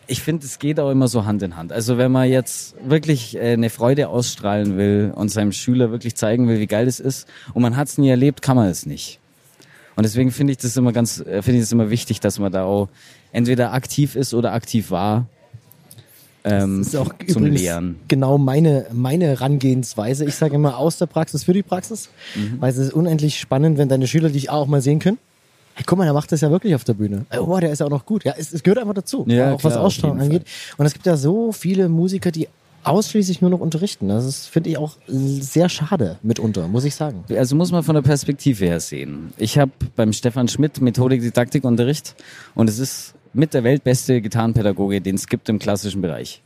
[0.09, 1.73] ich finde, es geht auch immer so Hand in Hand.
[1.73, 6.49] Also wenn man jetzt wirklich äh, eine Freude ausstrahlen will und seinem Schüler wirklich zeigen
[6.49, 9.19] will, wie geil es ist, und man hat es nie erlebt, kann man es nicht.
[9.97, 12.53] Und deswegen finde ich das immer ganz, äh, finde ich es immer wichtig, dass man
[12.53, 12.89] da auch
[13.33, 15.27] entweder aktiv ist oder aktiv war.
[16.47, 17.97] Ähm, Das ist auch zum übrigens Lehren.
[18.09, 20.25] genau meine, meine Herangehensweise.
[20.25, 22.61] Ich sage immer aus der Praxis für die Praxis, Mhm.
[22.61, 25.19] weil es ist unendlich spannend, wenn deine Schüler dich auch mal sehen können.
[25.75, 27.27] Hey, guck mal, der macht das ja wirklich auf der Bühne.
[27.39, 28.25] Oh, der ist ja auch noch gut.
[28.25, 29.25] Ja, es, es gehört einfach dazu.
[29.29, 30.43] Ja, auch was klar, auf Ausstrahlung angeht.
[30.79, 32.49] Und es gibt ja so viele Musiker, die
[32.85, 34.09] ausschließlich nur noch unterrichten.
[34.09, 37.25] Das finde ich, auch sehr schade mitunter, muss ich sagen.
[37.37, 39.33] Also muss man von der Perspektive her sehen.
[39.37, 42.15] Ich habe beim Stefan Schmidt Methodik, Didaktik, Unterricht
[42.55, 46.43] und es ist mit der weltbeste Gitarrenpädagoge, den es gibt im klassischen Bereich.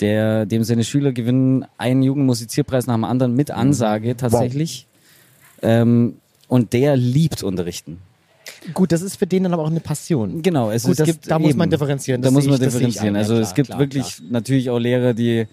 [0.00, 4.86] Der, dem seine Schüler gewinnen einen Jugendmusizierpreis nach dem anderen mit Ansage tatsächlich.
[5.62, 6.14] Ähm,
[6.46, 7.98] und der liebt Unterrichten.
[8.74, 10.42] Gut, das ist für den dann aber auch eine Passion.
[10.42, 12.60] Genau, es, Gut, es das- gibt da muss eben, man differenzieren, Da muss man ich-
[12.60, 13.08] differenzieren.
[13.08, 15.46] ein, ja, also klar, es gibt klar, wirklich natürlich auch Lehrer, die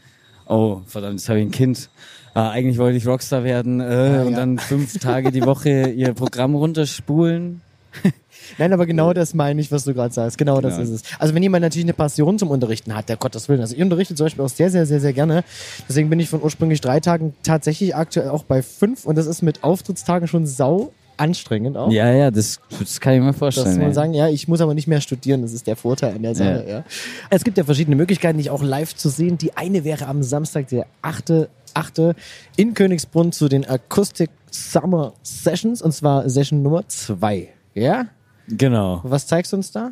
[0.47, 1.89] oh verdammt, jetzt habe ich ein Kind.
[2.33, 4.37] Ah, eigentlich wollte ich Rockstar werden äh, und ja.
[4.37, 7.61] dann fünf Tage die Woche ihr Programm runterspulen.
[8.57, 10.37] Nein, aber genau das meine ich, was du gerade sagst.
[10.37, 10.83] Genau das Ja.
[10.83, 11.01] ist es.
[11.19, 13.61] Also wenn jemand natürlich eine Passion zum Unterrichten hat, der Gottes Willen.
[13.61, 15.43] Also ich unterrichte zum Beispiel auch sehr, sehr, sehr, sehr gerne.
[15.87, 19.41] Deswegen bin ich von ursprünglich drei Tagen tatsächlich aktuell auch bei fünf und das ist
[19.41, 21.91] mit Auftrittstagen schon sau anstrengend auch.
[21.91, 23.67] Ja, ja, das, das kann ich mir vorstellen.
[23.67, 23.93] Dass man ja.
[23.93, 26.65] sagen, ja, ich muss aber nicht mehr studieren, das ist der Vorteil an der Sache.
[26.67, 26.83] Ja.
[27.29, 29.37] Es gibt ja verschiedene Möglichkeiten, dich auch live zu sehen.
[29.37, 31.47] Die eine wäre am Samstag, der 8.
[31.73, 32.15] 8.
[32.55, 37.49] in Königsbrunn zu den Acoustic Summer Sessions und zwar Session Nummer 2.
[37.73, 38.05] Ja?
[38.47, 39.01] Genau.
[39.03, 39.91] Was zeigst du uns da?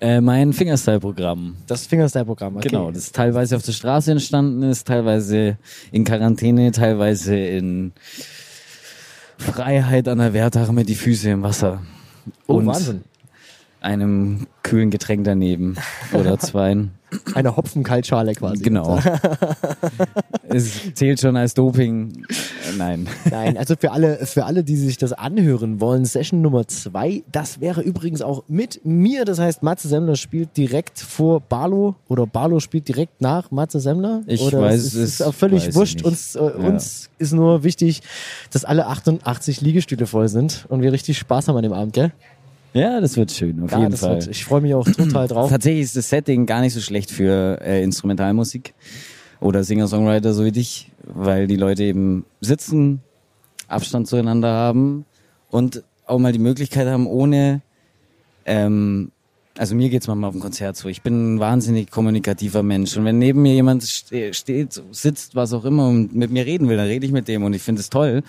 [0.00, 1.56] Äh, mein Fingerstyle-Programm.
[1.66, 2.56] Das Fingerstyle-Programm.
[2.56, 2.68] Okay.
[2.68, 5.58] Genau, das teilweise auf der Straße entstanden ist, teilweise
[5.92, 7.92] in Quarantäne, teilweise in
[9.36, 11.82] Freiheit an der Wertach mit die Füße im Wasser.
[12.46, 13.02] Oh, und Wahnsinn.
[13.80, 15.76] einem kühlen Getränk daneben
[16.12, 16.92] oder zweien.
[17.34, 18.62] Eine Hopfenkaltschale quasi.
[18.62, 19.00] Genau.
[20.54, 22.24] es zählt schon als Doping.
[22.28, 23.06] Äh, Nein.
[23.30, 27.60] Nein, also für alle, für alle, die sich das anhören wollen, Session Nummer zwei, das
[27.60, 29.24] wäre übrigens auch mit mir.
[29.24, 34.22] Das heißt, Matze Semmler spielt direkt vor Barlo oder Barlo spielt direkt nach Matze Semmler.
[34.26, 34.94] Ich oder weiß es.
[34.94, 36.02] es, ist auch völlig wurscht.
[36.02, 36.50] Uns, äh, Ja.
[36.68, 38.02] uns ist nur wichtig,
[38.50, 42.12] dass alle 88 Liegestühle voll sind und wir richtig Spaß haben an dem Abend, gell?
[42.72, 44.16] Ja, das wird schön, auf Ja, jeden Fall.
[44.20, 45.50] wird, ich freue mich auch total drauf.
[45.50, 48.74] Tatsächlich ist das Setting gar nicht so schlecht für äh, Instrumentalmusik
[49.40, 53.00] oder Singer-Songwriter so wie dich, weil die Leute eben sitzen,
[53.68, 55.04] Abstand zueinander haben
[55.50, 57.62] und auch mal die Möglichkeit haben, ohne,
[58.44, 59.12] ähm,
[59.56, 62.96] also mir geht's manchmal auf dem Konzert so, ich bin ein wahnsinnig kommunikativer Mensch.
[62.96, 66.68] Und wenn neben mir jemand ste steht, sitzt, was auch immer und mit mir reden
[66.68, 68.22] will, dann rede ich mit dem und ich finde es toll.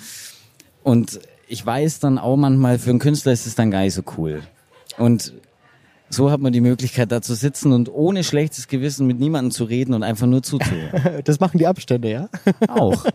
[0.84, 4.04] Und ich weiß dann auch manchmal, für einen Künstler ist es dann gar nicht so
[4.18, 4.42] cool.
[4.98, 5.34] Und
[6.14, 9.64] so hat man die Möglichkeit, da zu sitzen und ohne schlechtes Gewissen mit niemandem zu
[9.64, 11.22] reden und einfach nur zuzuhören.
[11.24, 12.30] Das machen die Abstände, ja?
[12.68, 13.06] auch.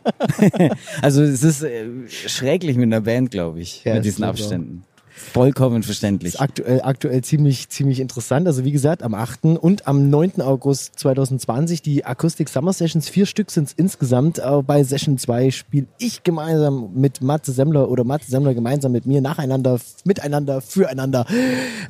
[1.02, 4.30] also es ist äh, schrecklich mit einer Band, glaube ich, Ja, mit diesen ich auch.
[4.30, 4.84] Abständen.
[5.16, 6.40] Vollkommen verständlich.
[6.40, 8.46] aktuell, aktuell ziemlich, ziemlich interessant.
[8.46, 9.44] Also wie gesagt, am 8.
[9.58, 10.42] und am 9.
[10.42, 13.08] August 2020 die Acoustic Summer Sessions.
[13.08, 14.40] Vier Stück sind es insgesamt.
[14.40, 19.06] Aber bei Session 2 spiele ich gemeinsam mit Matze Semmler oder Matze Semmler gemeinsam mit
[19.06, 21.24] mir nacheinander, miteinander, füreinander.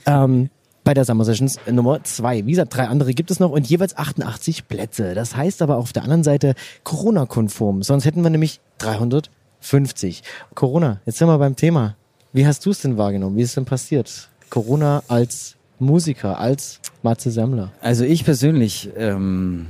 [0.06, 0.48] Ähm,
[0.86, 2.46] bei der Summer Sessions Nummer 2.
[2.46, 5.16] Wie gesagt, drei andere gibt es noch und jeweils 88 Plätze.
[5.16, 7.82] Das heißt aber auf der anderen Seite Corona-konform.
[7.82, 10.22] Sonst hätten wir nämlich 350.
[10.54, 11.96] Corona, jetzt sind wir beim Thema.
[12.32, 13.36] Wie hast du es denn wahrgenommen?
[13.36, 14.28] Wie ist es denn passiert?
[14.48, 17.72] Corona als Musiker, als Matze Semmler.
[17.80, 19.66] Also ich persönlich, ähm,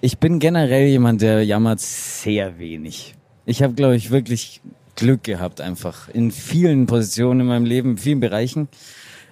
[0.00, 3.14] ich bin generell jemand, der jammert sehr wenig.
[3.46, 4.60] Ich habe, glaube ich, wirklich
[4.96, 8.66] Glück gehabt einfach in vielen Positionen in meinem Leben, in vielen Bereichen.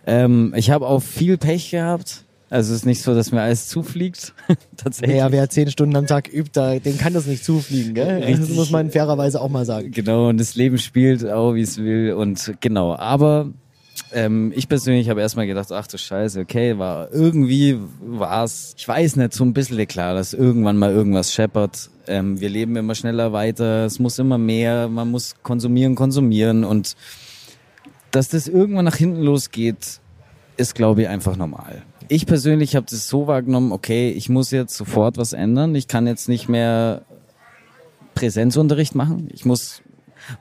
[0.09, 2.25] Ähm, ich habe auch viel Pech gehabt.
[2.49, 4.33] Also es ist nicht so, dass mir alles zufliegt.
[4.79, 5.19] Tatsächlich.
[5.19, 8.21] Ja, wer zehn Stunden am Tag übt, da, dem kann das nicht zufliegen, gell?
[8.21, 8.57] Das Richtig.
[8.57, 9.91] muss man fairerweise auch mal sagen.
[9.91, 12.15] Genau, und das Leben spielt auch, wie es will.
[12.15, 13.51] Und genau, aber
[14.15, 19.17] ähm, ich persönlich habe erstmal gedacht, ach du Scheiße, okay, war irgendwie war's, ich weiß
[19.17, 21.91] nicht, so ein bisschen klar, dass irgendwann mal irgendwas scheppert.
[22.07, 26.97] Ähm, wir leben immer schneller weiter, es muss immer mehr, man muss konsumieren, konsumieren und
[28.11, 30.01] dass das irgendwann nach hinten losgeht,
[30.57, 31.83] ist, glaube ich, einfach normal.
[32.09, 35.75] ich persönlich habe das so wahrgenommen, okay, ich muss jetzt sofort was ändern.
[35.75, 37.03] Ich kann jetzt nicht mehr
[38.15, 39.29] Präsenzunterricht machen.
[39.33, 39.83] Ich muss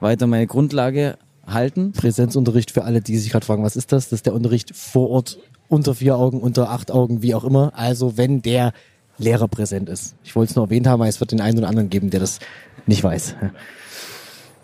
[0.00, 1.92] weiter meine Grundlage halten.
[1.92, 4.08] Präsenzunterricht für alle, die sich gerade fragen, was ist das?
[4.08, 7.72] Das ist der Unterricht vor Ort unter vier Augen, unter acht Augen, wie auch immer.
[7.74, 8.72] Also wenn der
[9.18, 10.14] Lehrer präsent ist.
[10.22, 12.20] Ich wollte es nur erwähnt haben, weil es wird den einen oder anderen geben, der
[12.20, 12.38] das
[12.86, 13.34] nicht weiß.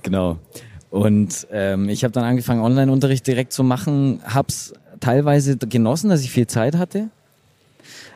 [0.03, 0.39] Genau.
[0.95, 6.31] Und ähm, ich habe dann angefangen, Online-Unterricht direkt zu machen, hab's teilweise genossen, dass ich
[6.31, 7.09] viel Zeit hatte.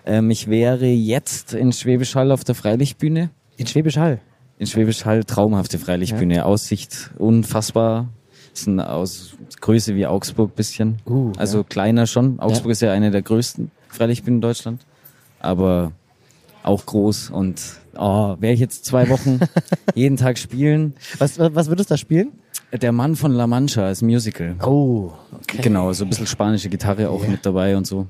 [0.07, 3.31] Ähm, ich wäre jetzt in Schwäbisch Hall auf der Freilichtbühne.
[3.57, 4.21] In Schwäbisch Hall?
[4.61, 6.37] In Schwäbisch Hall traumhafte Freilichtbühne.
[6.37, 6.45] Ja.
[6.45, 8.11] Aussicht unfassbar.
[8.55, 10.99] Ist ein aus Größe wie Augsburg bisschen.
[11.05, 11.65] Uh, also ja.
[11.65, 12.39] kleiner schon.
[12.39, 12.73] Augsburg ja.
[12.73, 14.83] ist ja eine der größten Freilichtbühnen in Deutschland.
[15.41, 15.91] Aber
[16.63, 17.61] auch groß und
[17.97, 19.41] oh, wäre ich jetzt zwei Wochen
[19.97, 20.95] jeden Tag spielen.
[21.19, 22.33] Was, was würdest du da spielen?
[22.73, 24.57] Der Mann von La Mancha als Musical.
[24.63, 25.63] Oh, okay.
[25.63, 27.31] Genau, so ein bisschen spanische Gitarre auch yeah.
[27.31, 28.07] mit dabei und so.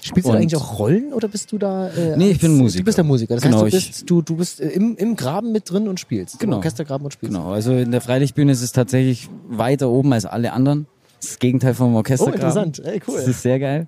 [0.00, 1.88] Spielst und du eigentlich auch Rollen oder bist du da?
[1.88, 2.80] Äh, nee, ich bin Musiker.
[2.80, 3.34] Du bist der Musiker.
[3.34, 6.00] Das genau, heißt, du bist, du, du bist äh, im, im Graben mit drin und
[6.00, 6.40] spielst.
[6.40, 6.54] Genau.
[6.54, 7.34] Im Orchestergraben und spielst.
[7.34, 10.86] Genau, also in der Freilichtbühne ist es tatsächlich weiter oben als alle anderen.
[11.18, 12.40] Das, ist das Gegenteil vom Orchestergraben.
[12.40, 12.82] Oh, interessant.
[12.84, 13.16] Ey, cool.
[13.16, 13.86] Das ist sehr geil.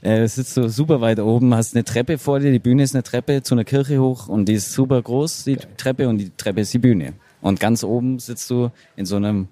[0.00, 3.02] Äh, sitzt so super weit oben, hast eine Treppe vor dir, die Bühne ist eine
[3.02, 5.66] Treppe zu einer Kirche hoch und die ist super groß, die Geil.
[5.76, 7.14] Treppe, und die Treppe ist die Bühne.
[7.40, 9.48] Und ganz oben sitzt du in so einem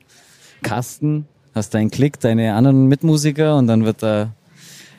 [0.63, 4.33] Kasten, hast deinen Klick, deine anderen Mitmusiker und dann wird da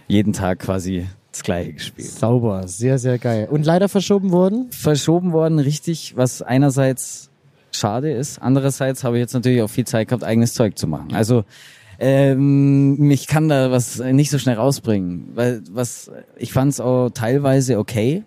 [0.08, 2.10] jeden Tag quasi das gleiche gespielt.
[2.10, 3.48] Sauber, sehr, sehr geil.
[3.50, 4.68] Und leider verschoben worden?
[4.72, 7.30] Verschoben worden, richtig, was einerseits
[7.72, 8.42] schade ist.
[8.42, 11.14] Andererseits habe ich jetzt natürlich auch viel Zeit gehabt, eigenes Zeug zu machen.
[11.14, 11.44] Also
[12.00, 17.10] ähm, ich kann da was nicht so schnell rausbringen, weil was ich fand es auch
[17.10, 18.24] teilweise okay,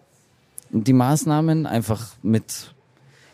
[0.70, 2.74] die Maßnahmen einfach mit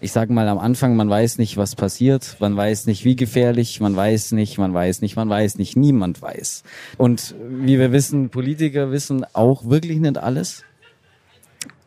[0.00, 3.80] ich sage mal am Anfang, man weiß nicht, was passiert, man weiß nicht, wie gefährlich,
[3.80, 6.62] man weiß nicht, man weiß nicht, man weiß nicht, niemand weiß.
[6.98, 10.64] Und wie wir wissen, Politiker wissen auch wirklich nicht alles.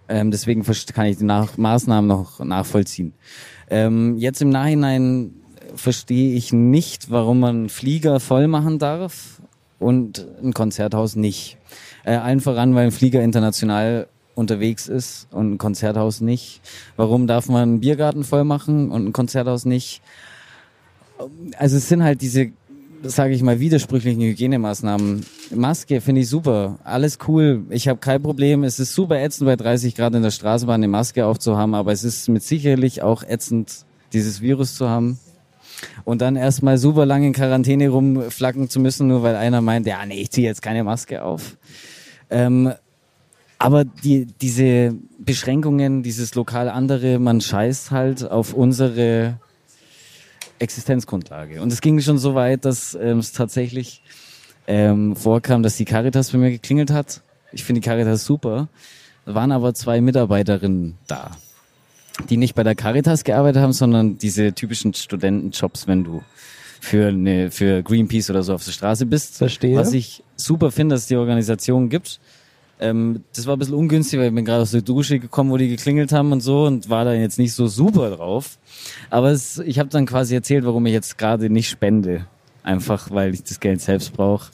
[0.07, 3.13] Ähm, deswegen kann ich die Nach Maßnahmen noch nachvollziehen.
[3.69, 5.35] Ähm, jetzt im Nachhinein
[5.75, 9.41] verstehe ich nicht, warum man Flieger voll machen darf
[9.77, 11.57] und ein Konzerthaus nicht.
[12.03, 14.07] Äh, allen voran, weil ein Flieger international
[14.39, 16.61] unterwegs ist und ein Konzerthaus nicht.
[16.95, 20.01] Warum darf man einen Biergarten voll machen und ein Konzerthaus nicht?
[21.57, 22.51] Also es sind halt diese,
[23.03, 25.25] sage ich mal, widersprüchlichen Hygienemaßnahmen.
[25.53, 27.65] Maske finde ich super, alles cool.
[27.69, 28.63] Ich habe kein Problem.
[28.63, 32.03] Es ist super ätzend bei 30 Grad in der Straßenbahn eine Maske aufzuhaben, aber es
[32.03, 35.19] ist mit sicherlich auch ätzend, dieses Virus zu haben
[36.03, 40.05] und dann erstmal super lange in Quarantäne rumflacken zu müssen, nur weil einer meint, ja,
[40.05, 41.57] nee, ich ziehe jetzt keine Maske auf.
[42.29, 42.73] Ähm,
[43.59, 49.39] aber die, diese Beschränkungen, dieses lokal andere, man scheißt halt auf unsere
[50.59, 51.61] Existenzgrundlage.
[51.61, 54.01] Und es ging schon so weit, dass ähm, es tatsächlich
[54.67, 57.21] ähm, vorkam, dass die Caritas bei mir geklingelt hat.
[57.51, 58.67] Ich finde die Caritas super.
[59.25, 61.31] Da waren aber zwei Mitarbeiterinnen da
[62.27, 66.21] die nicht bei der Caritas gearbeitet haben, sondern diese typischen Studentenjobs, wenn du
[66.81, 69.37] für eine für Greenpeace oder so auf der Straße bist.
[69.37, 69.75] Verstehe.
[69.75, 72.19] Was ich super finde, dass es die Organisation gibt.
[72.79, 75.57] Ähm, das war ein bisschen ungünstig, weil ich bin gerade aus der Dusche gekommen, wo
[75.57, 78.57] die geklingelt haben und so und war da jetzt nicht so super drauf.
[79.09, 82.25] Aber es, ich habe dann quasi erzählt, warum ich jetzt gerade nicht spende.
[82.63, 84.51] Einfach, weil ich das Geld selbst brauche.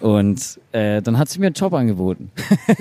[0.00, 2.30] Und äh, dann hat sie mir einen Job angeboten.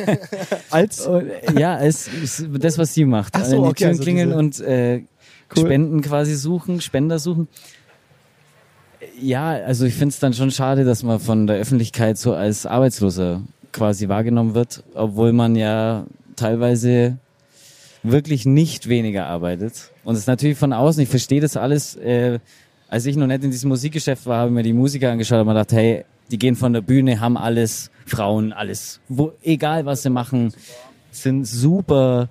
[0.70, 1.06] Als?
[1.06, 2.10] Und, ja, als
[2.52, 3.34] das, was sie macht.
[3.36, 5.04] Ach so, die okay, Türen also klingeln und äh,
[5.56, 5.66] Cool.
[5.66, 7.48] Spenden quasi suchen, Spender suchen.
[9.20, 12.66] Ja, also ich finde es dann schon schade, dass man von der Öffentlichkeit so als
[12.66, 16.06] Arbeitsloser quasi wahrgenommen wird, obwohl man ja
[16.36, 17.18] teilweise
[18.04, 19.92] wirklich nicht weniger arbeitet.
[20.04, 21.96] Und es ist natürlich von außen, ich verstehe das alles.
[21.96, 22.40] Äh,
[22.90, 25.48] als ich noch nicht in diesem Musikgeschäft war, habe ich mir die Musiker angeschaut und
[25.48, 30.04] mir gedacht, hey, die gehen von der Bühne, haben alles, Frauen, alles, wo, egal was
[30.04, 30.54] sie machen,
[31.12, 32.30] sind super,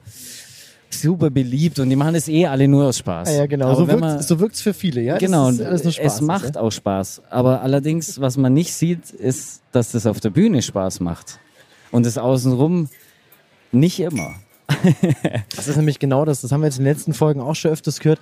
[0.95, 3.29] super beliebt und die machen das eh alle nur aus Spaß.
[3.29, 3.67] Ah, ja, genau.
[3.67, 5.19] Aber So wirkt, man, so wirkt's für viele, ja?
[5.19, 7.23] Genau, Spaß, es macht auch Spaß.
[7.31, 11.39] Aber allerdings, was man nicht sieht, ist, dass das auf der Bühne Spaß macht.
[11.91, 12.89] Und das außenrum
[13.73, 14.35] nicht immer.
[15.57, 16.41] Das ist nämlich genau das.
[16.41, 18.21] Das haben wir jetzt in den letzten Folgen auch schon öfters gehört.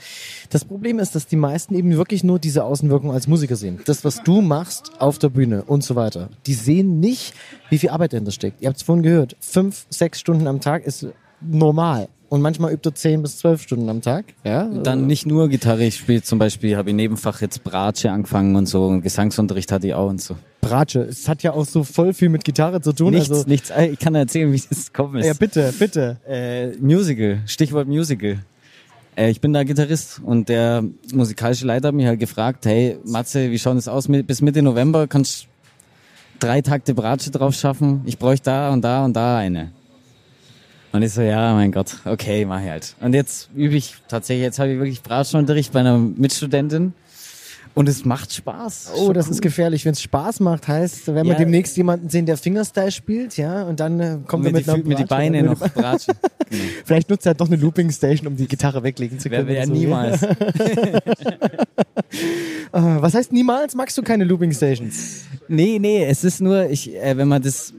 [0.51, 3.81] Das Problem ist, dass die meisten eben wirklich nur diese Außenwirkung als Musiker sehen.
[3.85, 6.31] Das, was du machst auf der Bühne und so weiter.
[6.47, 7.35] Die sehen nicht,
[7.71, 8.61] wie viel Arbeit dahinter steckt.
[8.61, 9.37] Ihr habt es vorhin gehört.
[9.41, 11.07] Fünf, sechs Stunden am Tag ist
[11.41, 12.09] normal.
[12.29, 14.27] Und manchmal übt er zehn bis zwölf Stunden am Tag.
[14.45, 14.65] Ja?
[14.65, 18.67] Dann nicht nur Gitarre, ich spiele zum Beispiel, habe ich Nebenfach jetzt Bratsche angefangen und
[18.67, 20.37] so und Gesangsunterricht hatte ich auch und so.
[20.61, 21.01] Bratsche.
[21.01, 23.15] Es hat ja auch so voll viel mit Gitarre zu tun.
[23.15, 25.27] Nichts, also, nichts, ich kann erzählen, wie das gekommen ist.
[25.27, 26.19] ja, bitte, bitte.
[26.29, 28.39] Äh, Musical, Stichwort Musical.
[29.17, 33.51] Äh, ich bin da Gitarrist und der musikalische Leiter hat mich halt gefragt, hey Matze,
[33.51, 34.09] wie schaut es aus?
[34.09, 35.47] Bis Mitte November kannst
[36.41, 38.03] drei Takte Bratsche drauf schaffen.
[38.05, 39.73] Ich bräuchte da und da und da eine.
[40.99, 42.97] Und ich so, ja, mein Gott, okay, mach ich halt.
[43.01, 46.93] Und jetzt übe ich tatsächlich, jetzt habe ich wirklich Bratschenunterricht bei einer Mitstudentin.
[47.77, 48.91] Und es macht Spaß.
[48.97, 49.85] Oh, das ist gefährlich.
[49.85, 51.39] Wenn es Spaß macht, heißt, wenn wir Ja.
[51.39, 54.99] demnächst jemanden sehen, der Fingerstyle spielt, ja, und dann äh, kommt er mit, die, mit
[54.99, 55.61] die Beine noch.
[55.75, 55.97] Genau.
[56.85, 59.49] Vielleicht nutzt er doch eine Looping Station, um die Gitarre weglegen zu Wer können.
[59.51, 59.73] will ja So.
[59.73, 60.23] niemals.
[60.25, 61.01] Äh,
[62.73, 63.77] Was heißt niemals?
[63.77, 65.21] Magst du keine Looping Stations?
[65.47, 67.73] Nee, nee, es ist nur, ich, äh, wenn man das,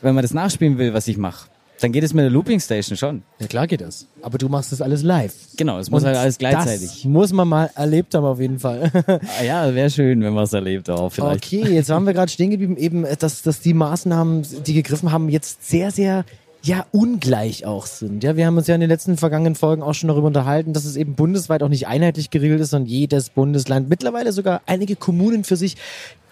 [0.00, 1.48] wenn man das nachspielen will, was ich mache,
[1.80, 3.22] dann geht es mit der Looping Station schon.
[3.40, 4.06] Ja, klar geht das.
[4.22, 5.34] Aber du machst das alles live.
[5.56, 7.04] Genau, es muss Und halt alles Das gleichzeitig.
[7.04, 8.90] muss man mal erlebt haben auf jeden Fall.
[9.06, 11.44] Ah, ja, wäre schön, wenn man es erlebt auch vielleicht.
[11.44, 15.28] Okay, jetzt waren wir gerade stehen geblieben, eben, dass, dass die Maßnahmen, die gegriffen haben,
[15.28, 16.24] jetzt sehr, sehr
[16.62, 18.24] ja, ungleich auch sind.
[18.24, 20.86] Ja, wir haben uns ja in den letzten vergangenen Folgen auch schon darüber unterhalten, dass
[20.86, 25.44] es eben bundesweit auch nicht einheitlich geregelt ist und jedes Bundesland, mittlerweile sogar einige Kommunen
[25.44, 25.76] für sich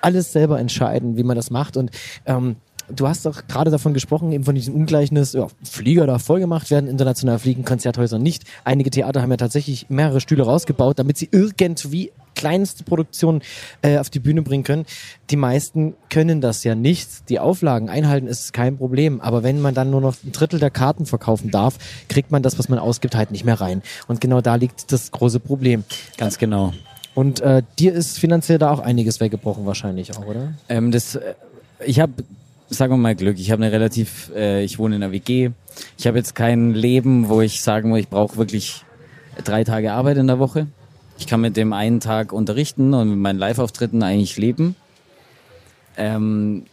[0.01, 1.77] alles selber entscheiden, wie man das macht.
[1.77, 1.91] Und
[2.25, 2.57] ähm,
[2.95, 6.71] du hast doch gerade davon gesprochen, eben von diesem Ungleichnis, ja, Flieger da voll gemacht
[6.71, 8.45] werden, international fliegen, Konzerthäuser nicht.
[8.65, 13.43] Einige Theater haben ja tatsächlich mehrere Stühle rausgebaut, damit sie irgendwie kleinste Produktion
[13.83, 14.87] äh, auf die Bühne bringen können.
[15.31, 17.29] Die meisten können das ja nicht.
[17.29, 19.21] Die Auflagen einhalten ist kein Problem.
[19.21, 21.77] Aber wenn man dann nur noch ein Drittel der Karten verkaufen darf,
[22.09, 23.83] kriegt man das, was man ausgibt, halt nicht mehr rein.
[24.09, 25.85] Und genau da liegt das große Problem.
[26.17, 26.73] Ganz genau.
[27.15, 30.55] Und äh, dir ist finanziell da auch einiges weggebrochen wahrscheinlich auch, oder?
[30.69, 31.35] Ähm, das, äh,
[31.85, 32.13] ich habe,
[32.73, 35.51] sagen wir mal Glück, ich habe eine relativ, äh, ich wohne in einer WG.
[35.99, 38.85] Ich habe jetzt kein Leben, wo ich sagen muss, ich brauche wirklich
[39.45, 40.67] drei Tage Arbeit in der Woche.
[41.19, 44.75] Ich kann mit dem einen Tag unterrichten und mit meinen Live-Auftritten eigentlich leben.
[45.97, 46.65] Ähm,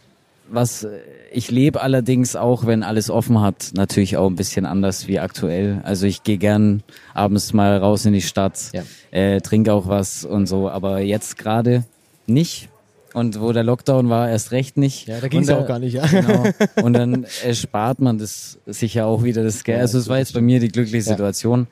[0.48, 0.86] was
[1.32, 5.80] ich lebe allerdings auch, wenn alles offen hat, natürlich auch ein bisschen anders wie aktuell.
[5.84, 6.82] Also ich gehe gern
[7.14, 8.82] abends mal raus in die Stadt, Ja.
[9.12, 11.84] äh, trinke auch was und so, aber jetzt gerade
[12.26, 12.69] nicht.
[13.12, 15.08] Und wo der Lockdown war, erst recht nicht.
[15.08, 16.06] Ja, da ging's Und ja auch gar nicht, ja.
[16.06, 16.44] Genau.
[16.82, 19.80] Und dann äh, spart man das sicher auch wieder das Geld.
[19.80, 21.12] Also es war jetzt bei mir die glückliche Ja.
[21.12, 21.66] Situation.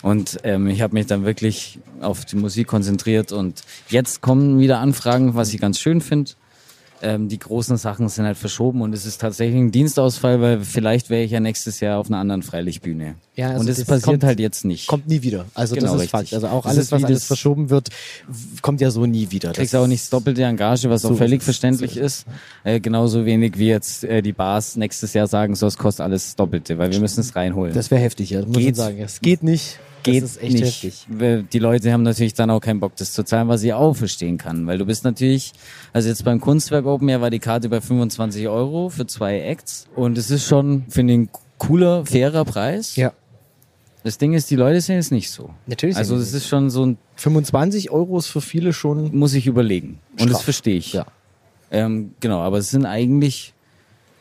[0.00, 4.78] Und ähm, ich habe mich dann wirklich auf die Musik konzentriert und jetzt kommen wieder
[4.78, 6.30] Anfragen, was ich ganz schön finde.
[7.00, 11.10] Ähm, die großen Sachen sind halt verschoben und es ist tatsächlich ein Dienstausfall, weil vielleicht
[11.10, 13.14] wäre ich ja nächstes Jahr auf einer anderen Freilichtbühne.
[13.36, 14.88] Ja, also und das, das passiert kommt- halt jetzt nicht.
[14.88, 15.44] Kommt nie wieder.
[15.54, 16.30] Also Genau, das ist richtig.
[16.30, 16.34] Fakt.
[16.34, 17.90] Also auch Das alles, ist was wie alles das- verschoben wird,
[18.62, 19.52] kommt ja so nie wieder.
[19.52, 21.44] kriegst auch nicht das doppelte Engage, was So auch völlig ist es.
[21.44, 22.26] verständlich ist.
[22.64, 26.24] Äh, genauso wenig wie jetzt äh, die Bars nächstes Jahr sagen, so es kostet alles
[26.24, 27.74] das Doppelte, weil wir müssen es reinholen.
[27.74, 28.38] Das wäre heftig, ja.
[28.40, 28.76] Das muss man Geht.
[28.76, 28.98] sagen.
[28.98, 29.78] Es geht nicht.
[30.12, 30.82] Geht das ist echt nicht.
[31.10, 31.48] heftig.
[31.52, 34.38] Die Leute haben natürlich dann auch keinen Bock, das zu zahlen, was ich auch verstehen
[34.38, 34.66] kann.
[34.66, 35.52] Weil du bist natürlich,
[35.92, 39.86] also jetzt beim Kunstwerk Open Air war die Karte bei 25 Euro für zwei Acts.
[39.94, 42.96] Und es ist schon, finde ich, ein cooler, fairer Preis.
[42.96, 43.12] Ja.
[44.04, 45.50] Das Ding ist, die Leute sehen es nicht so.
[45.66, 49.14] Natürlich Also nicht ist schon so ein, 25 Euro ist für viele schon.
[49.16, 49.98] muss ich überlegen.
[50.20, 50.92] Und das verstehe ich.
[50.92, 51.06] Ja.
[51.70, 53.52] Ähm, genau, aber es sind eigentlich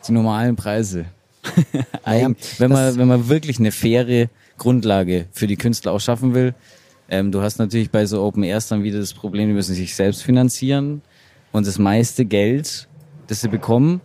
[0.08, 1.06] die normalen Preise.
[2.06, 6.54] Eig- wenn man, wenn man wirklich eine faire Grundlage für die Künstler auch schaffen will,
[7.10, 9.96] ähm, du hast natürlich bei so Open Airs dann wieder das Problem, die müssen sich
[9.96, 11.02] selbst finanzieren
[11.52, 12.88] und das meiste Geld,
[13.28, 14.02] das sie bekommen,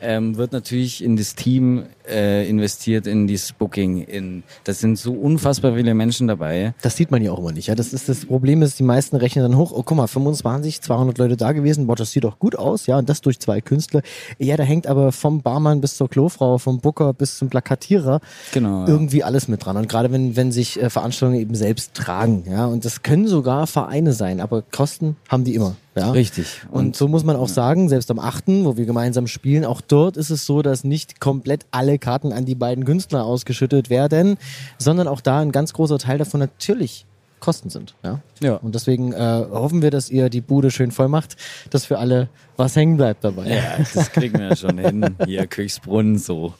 [0.00, 4.02] ähm, wird natürlich in das Team äh, investiert, in dieses Booking.
[4.02, 6.74] In, das sind so unfassbar viele Menschen dabei.
[6.82, 7.68] Das sieht man ja auch immer nicht.
[7.68, 9.72] Ja, das ist das Problem ist, die meisten rechnen dann hoch.
[9.72, 11.86] Oh, guck mal, 25, 200 Leute da gewesen.
[11.86, 12.86] Boah, das sieht doch gut aus.
[12.86, 14.02] Ja, und das durch zwei Künstler.
[14.38, 18.20] Ja, da hängt aber vom Barmann bis zur Klofrau, vom Booker bis zum Plakatierer
[18.52, 18.80] Genau.
[18.82, 18.88] ja.
[18.88, 19.76] irgendwie alles mit dran.
[19.76, 23.66] Und gerade wenn, wenn sich äh, Veranstaltungen eben selbst tragen, ja, und das können sogar
[23.66, 25.76] Vereine sein, aber Kosten haben die immer.
[25.98, 26.12] Ja.
[26.12, 26.46] Richtig.
[26.70, 30.16] Und so muss man auch sagen, selbst am 8., wo wir gemeinsam spielen, auch dort
[30.16, 34.36] ist es so, dass nicht komplett alle Karten an die beiden Künstler ausgeschüttet werden,
[34.78, 37.06] sondern auch da ein ganz großer Teil davon natürlich
[37.40, 37.94] Kosten sind.
[38.02, 38.20] Ja.
[38.40, 38.54] Ja.
[38.54, 41.36] Und deswegen äh, hoffen wir, dass ihr die Bude schön voll macht,
[41.70, 43.48] dass für alle was hängen bleibt dabei.
[43.48, 45.16] Ja, das kriegen wir ja schon hin.
[45.24, 46.54] Hier, Köchsbrunn, so.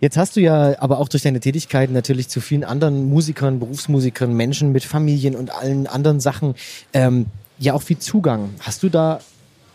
[0.00, 4.34] Jetzt hast du ja aber auch durch deine Tätigkeiten natürlich zu vielen anderen Musikern, Berufsmusikern,
[4.34, 6.54] Menschen mit Familien und allen anderen Sachen
[6.92, 7.26] ähm,
[7.58, 8.50] ja auch viel Zugang.
[8.60, 9.20] Hast du da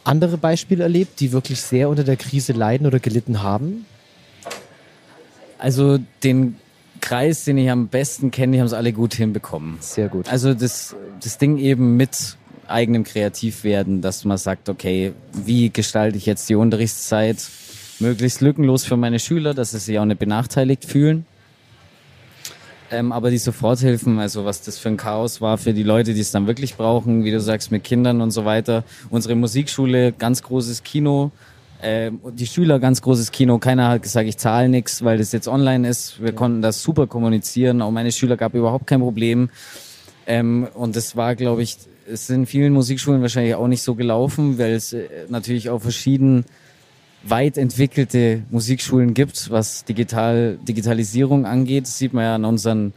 [0.03, 3.85] andere Beispiele erlebt, die wirklich sehr unter der Krise leiden oder gelitten haben?
[5.61, 6.55] Also den
[7.01, 9.77] Kreis, den ich am besten kenne, die haben es alle gut hinbekommen.
[9.79, 10.27] Sehr gut.
[10.27, 12.35] Also das, das Ding eben mit
[12.67, 17.37] eigenem Kreativwerden, dass man sagt, okay, wie gestalte ich jetzt die Unterrichtszeit
[17.99, 21.27] möglichst lückenlos für meine Schüler, dass sie sich auch nicht benachteiligt fühlen.
[22.89, 26.21] Ähm, aber die Soforthilfen, also was das für ein Chaos war für die Leute, die
[26.21, 28.83] es dann wirklich brauchen, wie du sagst, mit Kindern und so weiter.
[29.11, 31.31] Unsere Musikschule, ganz großes Kino,
[31.83, 33.57] ähm, die Schüler, ganz großes Kino.
[33.57, 36.21] Keiner hat gesagt, ich zahle nichts, weil das jetzt online ist.
[36.21, 37.81] Wir konnten das super kommunizieren.
[37.81, 39.49] Auch meine Schüler gab überhaupt kein Problem.
[40.27, 41.77] Ähm, und das war, glaube ich,
[42.07, 46.45] es sind vielen Musikschulen wahrscheinlich auch nicht so gelaufen, weil es äh, natürlich auch verschieden
[47.23, 51.85] weit entwickelte Musikschulen gibt, was digital, Digitalisierung angeht.
[51.85, 52.93] Das sieht man ja an unseren,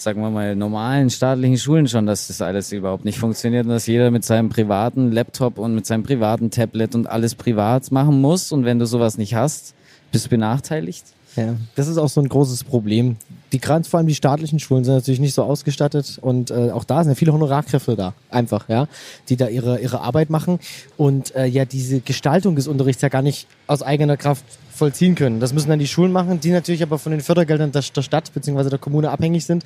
[0.00, 3.86] sagen wir mal, normalen staatlichen Schulen schon, dass das alles überhaupt nicht funktioniert und dass
[3.86, 8.52] jeder mit seinem privaten Laptop und mit seinem privaten Tablet und alles privat machen muss.
[8.52, 9.74] Und wenn du sowas nicht hast,
[10.12, 11.04] bist du benachteiligt.
[11.36, 13.16] Ja, das ist auch so ein großes Problem.
[13.52, 16.84] Die gerade vor allem die staatlichen Schulen sind natürlich nicht so ausgestattet und äh, auch
[16.84, 18.88] da sind ja viele Honorarkräfte da, einfach, ja,
[19.28, 20.58] die da ihre ihre Arbeit machen
[20.96, 24.44] und äh, ja diese Gestaltung des Unterrichts ja gar nicht aus eigener Kraft
[24.74, 25.40] vollziehen können.
[25.40, 28.32] Das müssen dann die Schulen machen, die natürlich aber von den Fördergeldern der, der Stadt
[28.32, 28.68] bzw.
[28.68, 29.64] der Kommune abhängig sind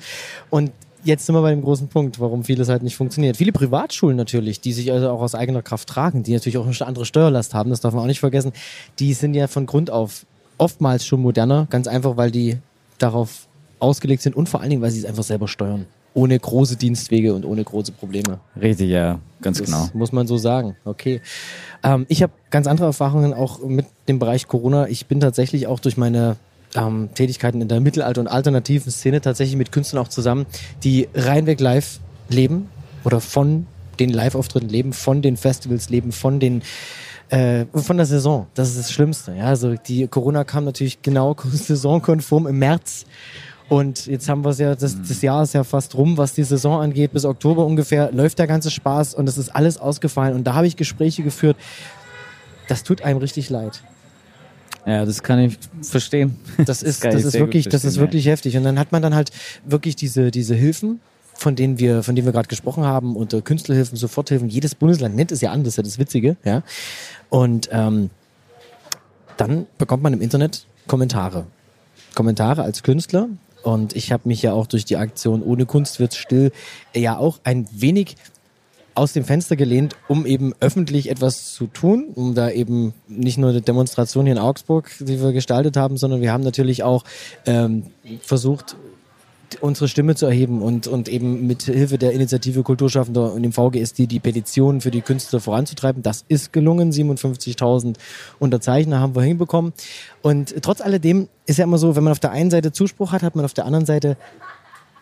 [0.49, 0.71] und
[1.03, 3.37] jetzt sind wir bei dem großen Punkt, warum vieles halt nicht funktioniert.
[3.37, 6.87] Viele Privatschulen natürlich, die sich also auch aus eigener Kraft tragen, die natürlich auch eine
[6.87, 8.53] andere Steuerlast haben, das darf man auch nicht vergessen,
[8.99, 10.25] die sind ja von Grund auf
[10.57, 12.57] oftmals schon moderner, ganz einfach, weil die
[12.97, 13.47] darauf
[13.79, 15.85] ausgelegt sind und vor allen Dingen, weil sie es einfach selber steuern.
[16.15, 18.39] Ohne große Dienstwege und ohne große Probleme.
[18.59, 19.89] Richtig, ja, ganz das genau.
[19.93, 20.75] Muss man so sagen.
[20.85, 21.21] Okay.
[21.83, 24.87] Ähm, ich habe ganz andere Erfahrungen auch mit dem Bereich Corona.
[24.87, 26.37] Ich bin tatsächlich auch durch meine
[26.75, 30.45] ähm, Tätigkeiten in der Mittelalter- und alternativen Szene tatsächlich mit Künstlern auch zusammen,
[30.83, 31.99] die reinweg live
[32.29, 32.69] leben
[33.03, 33.65] oder von
[33.99, 36.61] den Live-Auftritten leben, von den Festivals leben, von den
[37.29, 38.47] äh, von der Saison.
[38.53, 39.33] Das ist das Schlimmste.
[39.35, 43.05] Ja, also die Corona kam natürlich genau saisonkonform im März.
[43.69, 46.43] Und jetzt haben wir es ja, das, das Jahr ist ja fast rum, was die
[46.43, 47.13] Saison angeht.
[47.13, 50.35] Bis Oktober ungefähr läuft der ganze Spaß und es ist alles ausgefallen.
[50.35, 51.57] Und da habe ich Gespräche geführt.
[52.67, 53.81] Das tut einem richtig leid.
[54.85, 56.37] Ja, das kann ich verstehen.
[56.65, 58.57] Das ist, das, ist wirklich, das ist wirklich heftig.
[58.57, 59.31] Und dann hat man dann halt
[59.65, 60.99] wirklich diese, diese Hilfen,
[61.33, 64.49] von denen wir, von denen wir gerade gesprochen haben, unter Künstlerhilfen, Soforthilfen.
[64.49, 66.63] Jedes Bundesland nennt es ja anders, das ist ja das Witzige, ja.
[67.29, 68.09] Und ähm,
[69.37, 71.45] dann bekommt man im Internet Kommentare.
[72.13, 73.29] Kommentare als Künstler.
[73.63, 76.51] Und ich habe mich ja auch durch die Aktion Ohne Kunst wird's still
[76.93, 78.17] ja auch ein wenig
[78.95, 83.49] aus dem Fenster gelehnt, um eben öffentlich etwas zu tun, um da eben nicht nur
[83.49, 87.03] eine Demonstration hier in Augsburg, die wir gestaltet haben, sondern wir haben natürlich auch
[87.45, 87.87] ähm,
[88.21, 88.75] versucht,
[89.61, 94.07] unsere Stimme zu erheben und, und eben mit Hilfe der Initiative Kulturschaffender und dem VGSD
[94.07, 96.01] die Petition für die Künstler voranzutreiben.
[96.01, 96.91] Das ist gelungen.
[96.91, 97.95] 57.000
[98.39, 99.73] Unterzeichner haben wir hinbekommen.
[100.21, 103.23] Und trotz alledem ist ja immer so, wenn man auf der einen Seite Zuspruch hat,
[103.23, 104.17] hat man auf der anderen Seite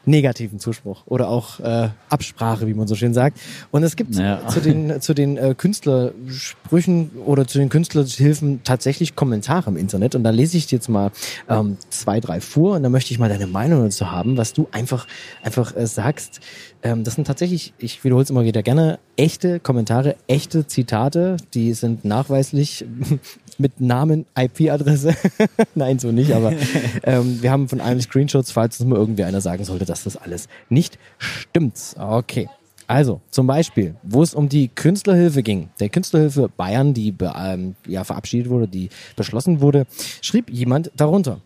[0.05, 3.39] negativen Zuspruch oder auch äh, Absprache, wie man so schön sagt.
[3.71, 4.47] Und es gibt ja.
[4.47, 10.15] zu den, zu den äh, Künstlersprüchen oder zu den Künstlerhilfen tatsächlich Kommentare im Internet.
[10.15, 11.11] Und da lese ich dir jetzt mal
[11.49, 14.67] ähm, zwei, drei vor und da möchte ich mal deine Meinung dazu haben, was du
[14.71, 15.07] einfach,
[15.43, 16.39] einfach äh, sagst.
[16.83, 21.73] Ähm, das sind tatsächlich, ich wiederhole es immer wieder gerne, echte Kommentare, echte Zitate, die
[21.73, 22.85] sind nachweislich
[23.61, 25.15] mit Namen, IP-Adresse.
[25.75, 26.53] Nein, so nicht, aber
[27.03, 30.17] ähm, wir haben von allen Screenshots, falls es mal irgendwie einer sagen sollte, dass das
[30.17, 31.95] alles nicht stimmt.
[31.97, 32.49] Okay.
[32.87, 38.03] Also, zum Beispiel, wo es um die Künstlerhilfe ging, der Künstlerhilfe Bayern, die ähm, ja,
[38.03, 39.85] verabschiedet wurde, die beschlossen wurde,
[40.21, 41.39] schrieb jemand darunter.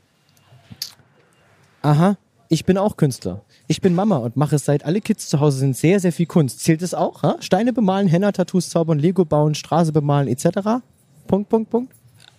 [1.84, 2.18] Aha,
[2.50, 3.42] ich bin auch Künstler.
[3.68, 6.28] Ich bin Mama und mache es seit alle Kids zu Hause sind sehr, sehr viel
[6.28, 6.60] Kunst.
[6.60, 7.24] Zählt es auch?
[7.24, 7.38] Ha?
[7.40, 10.82] Steine bemalen, Henna-Tattoos zaubern, Lego bauen, Straße bemalen etc.?
[11.28, 11.95] Punkt, Punkt, Punkt.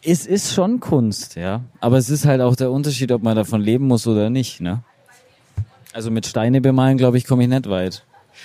[0.09, 1.63] Es ist schon Kunst, ja.
[1.81, 4.85] Aber es ist halt auch der Unterschied, ob man davon leben muss oder nicht, ne?
[5.93, 8.05] Also mit Steine bemalen, glaube ich, komme ich nicht weit.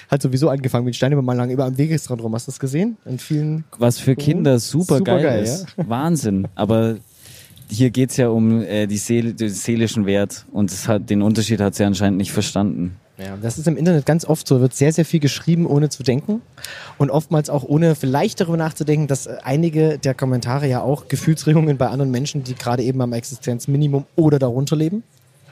[0.10, 2.34] Hat sowieso angefangen mit Steine bemalen, lang über am Wegesrand rum.
[2.34, 2.98] Hast du das gesehen?
[3.06, 3.66] In vielen.
[3.78, 5.68] Was für Kinder super, super geil, geil, ist.
[5.78, 5.88] Ja?
[5.88, 6.48] Wahnsinn.
[6.56, 6.98] Aber
[7.70, 11.62] hier geht's ja um äh, die Seele, den seelischen Wert und es hat, den Unterschied
[11.62, 12.98] hat sie anscheinend nicht verstanden.
[13.24, 14.62] Ja, das ist im Internet ganz oft so.
[14.62, 16.42] Wird sehr, sehr viel geschrieben, ohne zu denken.
[16.98, 21.88] Und oftmals auch ohne vielleicht darüber nachzudenken, dass einige der Kommentare ja auch Gefühlsregungen bei
[21.88, 25.04] anderen Menschen, die gerade eben am Existenzminimum oder darunter leben.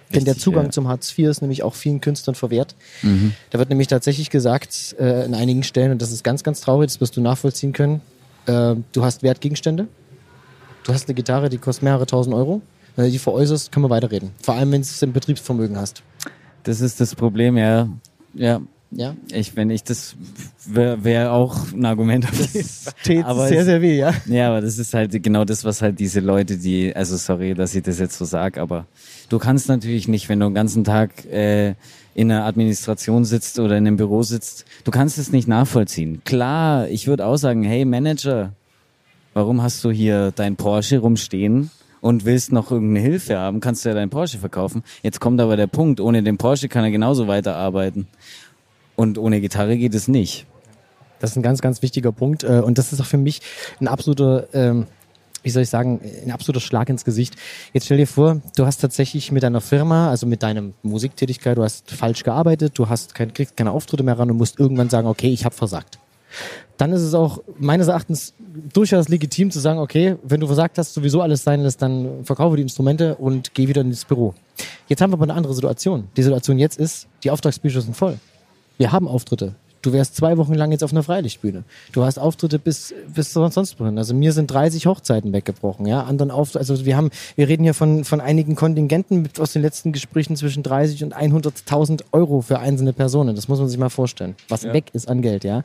[0.09, 0.72] Richtig, Denn der Zugang ja.
[0.72, 2.76] zum Hartz IV ist nämlich auch vielen Künstlern verwehrt.
[3.03, 3.34] Mhm.
[3.51, 6.88] Da wird nämlich tatsächlich gesagt, äh, in einigen Stellen, und das ist ganz, ganz traurig,
[6.88, 8.01] das wirst du nachvollziehen können,
[8.47, 9.88] äh, du hast Wertgegenstände.
[10.84, 12.63] Du hast eine Gitarre, die kostet mehrere tausend Euro.
[12.95, 14.32] Wenn du die veräußerst, können wir weiterreden.
[14.41, 16.01] Vor allem, wenn du es im Betriebsvermögen hast.
[16.64, 17.89] Das ist das Problem, ja.
[18.34, 18.62] Ja.
[18.91, 19.16] Ja.
[19.32, 20.16] Ich, wenn ich das
[20.66, 22.26] wäre wär auch ein Argument.
[22.26, 24.14] Das tät sehr, sehr weh, ja.
[24.26, 27.76] Ja, aber das ist halt genau das, was halt diese Leute, die, also sorry, dass
[27.76, 28.88] ich das jetzt so sag, aber
[29.30, 31.76] du kannst natürlich nicht, wenn du den ganzen Tag äh,
[32.16, 36.22] in einer Administration sitzt oder in einem Büro sitzt, du kannst es nicht nachvollziehen.
[36.26, 38.53] Klar, ich würde auch sagen, hey Manager,
[39.36, 41.70] warum hast du hier dein Porsche rumstehen?
[42.02, 44.84] Und willst noch irgendeine Hilfe haben, kannst du ja deinen Porsche verkaufen.
[45.04, 48.08] Jetzt kommt aber der Punkt, ohne den Porsche kann er genauso weiterarbeiten.
[48.95, 50.45] Und ohne Gitarre geht es nicht.
[51.20, 52.43] Das ist ein ganz, ganz wichtiger Punkt.
[52.43, 53.41] Äh, und das ist auch für mich
[53.80, 54.88] ein absoluter ähm,
[55.43, 57.36] wie soll ich sagen, ein absoluter Schlag ins Gesicht.
[57.74, 61.64] Jetzt stell dir vor, du hast tatsächlich mit deiner Firma, also mit deiner Musiktätigkeit, du
[61.64, 65.08] hast falsch gearbeitet, du hast kein, kriegst keine Auftritte mehr ran und musst irgendwann sagen,
[65.08, 66.00] okay, ich habe versagt.
[66.77, 68.34] Dann ist es auch meines Erachtens
[68.73, 72.55] durchaus legitim zu sagen, okay, wenn du versagt hast, sowieso alles sein lässt, dann verkaufe
[72.55, 74.34] die Instrumente und geh wieder ins Büro.
[74.88, 76.07] Jetzt haben wir aber eine andere Situation.
[76.15, 78.17] Die Situation jetzt ist, die Auftragsbücher sind voll.
[78.77, 79.55] Wir haben Auftritte.
[79.82, 81.63] Du wärst zwei Wochen lang jetzt auf einer Freilichtbühne.
[81.93, 83.97] Du hast Auftritte bis, bis sonst wohin.
[83.97, 86.03] Also mir sind 30 Hochzeiten weggebrochen, ja.
[86.03, 89.93] Anderen auf, also wir haben, wir reden hier von, von einigen Kontingenten aus den letzten
[89.93, 93.36] Gesprächen zwischen 30 und 100.000 Euro für einzelne Personen.
[93.36, 94.36] Das muss man sich mal vorstellen.
[94.49, 94.73] Was ja.
[94.73, 95.63] weg ist an Geld, ja.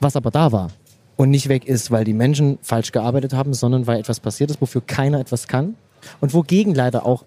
[0.00, 0.70] Was aber da war
[1.16, 4.60] und nicht weg ist, weil die Menschen falsch gearbeitet haben, sondern weil etwas passiert ist,
[4.60, 5.76] wofür keiner etwas kann
[6.20, 7.24] und wogegen leider auch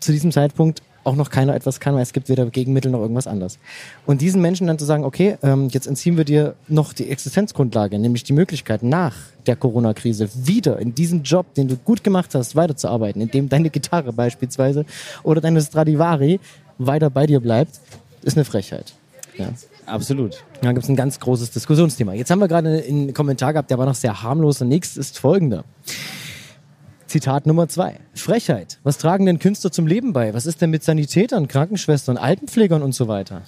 [0.00, 3.28] zu diesem Zeitpunkt auch noch keiner etwas kann, weil es gibt weder Gegenmittel noch irgendwas
[3.28, 3.60] anderes.
[4.06, 7.96] Und diesen Menschen dann zu sagen, okay, ähm, jetzt entziehen wir dir noch die Existenzgrundlage,
[7.98, 9.14] nämlich die Möglichkeit, nach
[9.46, 14.12] der Corona-Krise wieder in diesem Job, den du gut gemacht hast, weiterzuarbeiten, indem deine Gitarre
[14.12, 14.84] beispielsweise
[15.22, 16.40] oder deine Stradivari
[16.78, 17.78] weiter bei dir bleibt,
[18.22, 18.92] ist eine Frechheit.
[19.38, 19.50] Ja.
[19.86, 20.44] Absolut.
[20.60, 22.12] Da gibt es ein ganz großes Diskussionsthema.
[22.12, 24.58] Jetzt haben wir gerade einen Kommentar gehabt, der war noch sehr harmlos.
[24.58, 25.64] Der nächste ist folgender.
[27.06, 28.00] Zitat Nummer zwei.
[28.14, 28.78] Frechheit.
[28.82, 30.34] Was tragen denn Künstler zum Leben bei?
[30.34, 33.42] Was ist denn mit Sanitätern, Krankenschwestern, Altenpflegern und so weiter?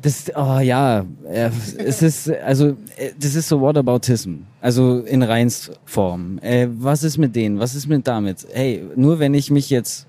[0.00, 2.76] Das, oh ja, es ist, also,
[3.20, 4.38] das ist so Whataboutism.
[4.60, 6.38] Also in Reinsform.
[6.38, 7.60] Äh, was ist mit denen?
[7.60, 8.46] Was ist mit damit?
[8.52, 10.06] Hey, nur wenn ich mich jetzt,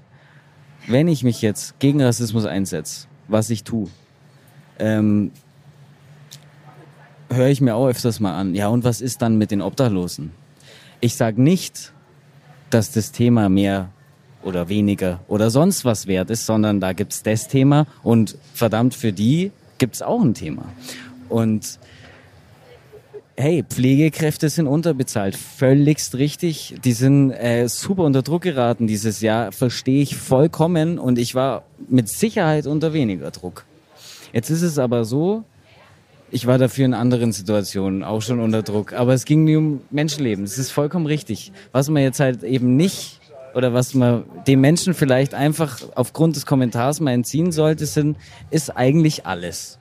[0.88, 3.88] wenn ich mich jetzt gegen Rassismus einsetze, was ich tue,
[4.80, 5.32] ähm,
[7.30, 8.56] höre ich mir auch öfters mal an.
[8.56, 10.32] Ja, und was ist dann mit den Obdachlosen?
[11.00, 11.94] Ich sage nicht,
[12.70, 13.90] dass das Thema mehr
[14.44, 19.14] oder weniger oder sonst was wert ist, sondern da gibt's das Thema und verdammt für
[19.14, 20.66] die gibt's auch ein Thema.
[21.30, 21.80] Und
[23.36, 26.76] hey, Pflegekräfte sind unterbezahlt, völligst richtig.
[26.84, 31.64] Die sind äh, super unter Druck geraten dieses Jahr, verstehe ich vollkommen und ich war
[31.90, 33.66] mit Sicherheit unter weniger Druck.
[34.32, 35.44] Jetzt ist es aber so,
[36.32, 38.94] ich war dafür in anderen Situationen auch schon unter Druck.
[38.94, 40.46] Aber es ging nie um Menschenleben.
[40.46, 41.52] Das ist vollkommen richtig.
[41.72, 43.20] Was man jetzt halt eben nicht
[43.54, 48.18] oder was man dem Menschen vielleicht einfach aufgrund des Kommentars mal entziehen sollte, sind,
[48.50, 49.78] ist eigentlich alles.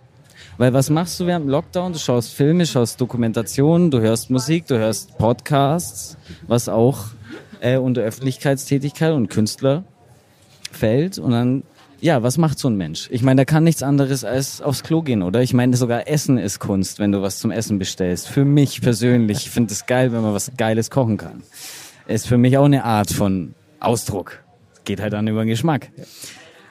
[0.59, 1.93] Weil was machst du während dem Lockdown?
[1.93, 7.07] Du schaust Filme, schaust Dokumentationen, du hörst Musik, du hörst Podcasts, was auch
[7.61, 9.85] äh, unter Öffentlichkeitstätigkeit und Künstler
[10.71, 11.19] fällt.
[11.19, 11.63] Und dann
[12.03, 13.09] ja, was macht so ein Mensch?
[13.13, 15.41] Ich meine, der kann nichts anderes als aufs Klo gehen, oder?
[15.41, 18.27] Ich meine, sogar Essen ist Kunst, wenn du was zum Essen bestellst.
[18.27, 21.45] Für mich persönlich, ich finde es geil, wenn man was Geiles kochen kann.
[22.09, 24.43] Ist für mich auch eine Art von Ausdruck.
[24.85, 25.91] Geht halt dann über den Geschmack.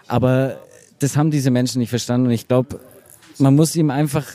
[0.05, 0.59] Aber
[0.99, 2.81] das haben diese Menschen nicht verstanden und ich glaube,
[3.37, 4.27] man muss ihm einfach,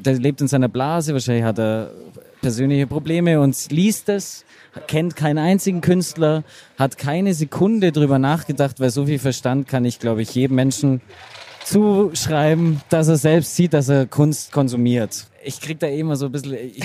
[0.00, 1.92] der lebt in seiner Blase, wahrscheinlich hat er
[2.40, 4.44] persönliche Probleme und liest es
[4.86, 6.44] kennt keinen einzigen Künstler,
[6.78, 11.00] hat keine Sekunde drüber nachgedacht, weil so viel Verstand kann ich, glaube ich, jedem Menschen
[11.68, 15.26] zuschreiben, dass er selbst sieht, dass er Kunst konsumiert.
[15.44, 16.54] Ich krieg da eh immer so ein bisschen.
[16.54, 16.82] Ich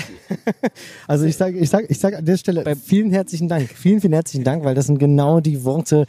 [1.06, 4.12] also ich sage, ich sage, ich sage an der Stelle vielen herzlichen Dank, vielen, vielen
[4.12, 6.06] herzlichen Dank, weil das sind genau die Worte,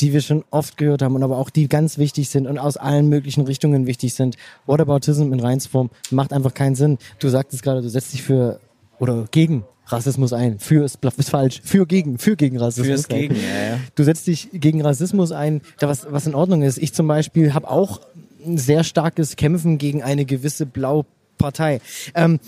[0.00, 2.76] die wir schon oft gehört haben und aber auch die ganz wichtig sind und aus
[2.76, 4.36] allen möglichen Richtungen wichtig sind.
[4.66, 6.98] Whataboutism in Reinsform macht einfach keinen Sinn.
[7.18, 8.60] Du sagtest gerade, du setzt dich für
[8.98, 10.58] oder gegen Rassismus ein.
[10.58, 11.60] Für ist, ist falsch.
[11.64, 12.86] Für gegen, für gegen Rassismus.
[12.86, 13.80] Fürs gegen, ja, ja.
[13.94, 16.78] Du setzt dich gegen Rassismus ein, da was, was in Ordnung ist.
[16.78, 18.00] Ich zum Beispiel habe auch
[18.44, 21.80] ein sehr starkes Kämpfen gegen eine gewisse Blaupartei.
[22.14, 22.40] Ähm,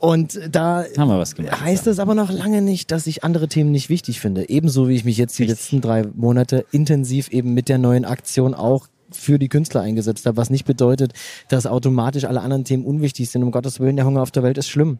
[0.00, 4.50] und da heißt es aber noch lange nicht, dass ich andere Themen nicht wichtig finde.
[4.50, 8.52] Ebenso wie ich mich jetzt die letzten drei Monate intensiv eben mit der neuen Aktion
[8.52, 11.12] auch für die Künstler eingesetzt habe, was nicht bedeutet,
[11.48, 13.42] dass automatisch alle anderen Themen unwichtig sind.
[13.42, 14.98] Um Gottes Willen, der Hunger auf der Welt ist schlimm.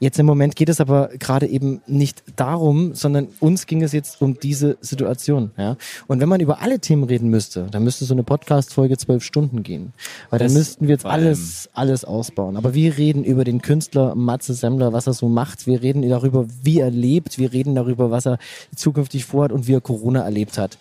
[0.00, 4.20] Jetzt im Moment geht es aber gerade eben nicht darum, sondern uns ging es jetzt
[4.22, 5.50] um diese Situation.
[5.56, 5.76] Ja?
[6.06, 9.62] Und wenn man über alle Themen reden müsste, dann müsste so eine Podcast-Folge zwölf Stunden
[9.62, 9.92] gehen.
[10.30, 12.56] Weil das dann müssten wir jetzt alles, alles ausbauen.
[12.56, 15.66] Aber wir reden über den Künstler Matze Semmler, was er so macht.
[15.66, 17.38] Wir reden darüber, wie er lebt.
[17.38, 18.38] Wir reden darüber, was er
[18.74, 20.78] zukünftig vorhat und wie er Corona erlebt hat.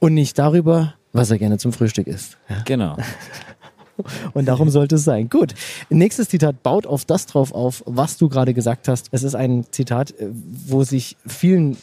[0.00, 2.38] Und nicht darüber, was er gerne zum Frühstück isst.
[2.48, 2.62] Ja.
[2.64, 2.96] Genau.
[4.32, 5.28] Und darum sollte es sein.
[5.28, 5.54] Gut.
[5.90, 9.08] Nächstes Zitat baut auf das drauf auf, was du gerade gesagt hast.
[9.12, 11.76] Es ist ein Zitat, äh, wo sich vielen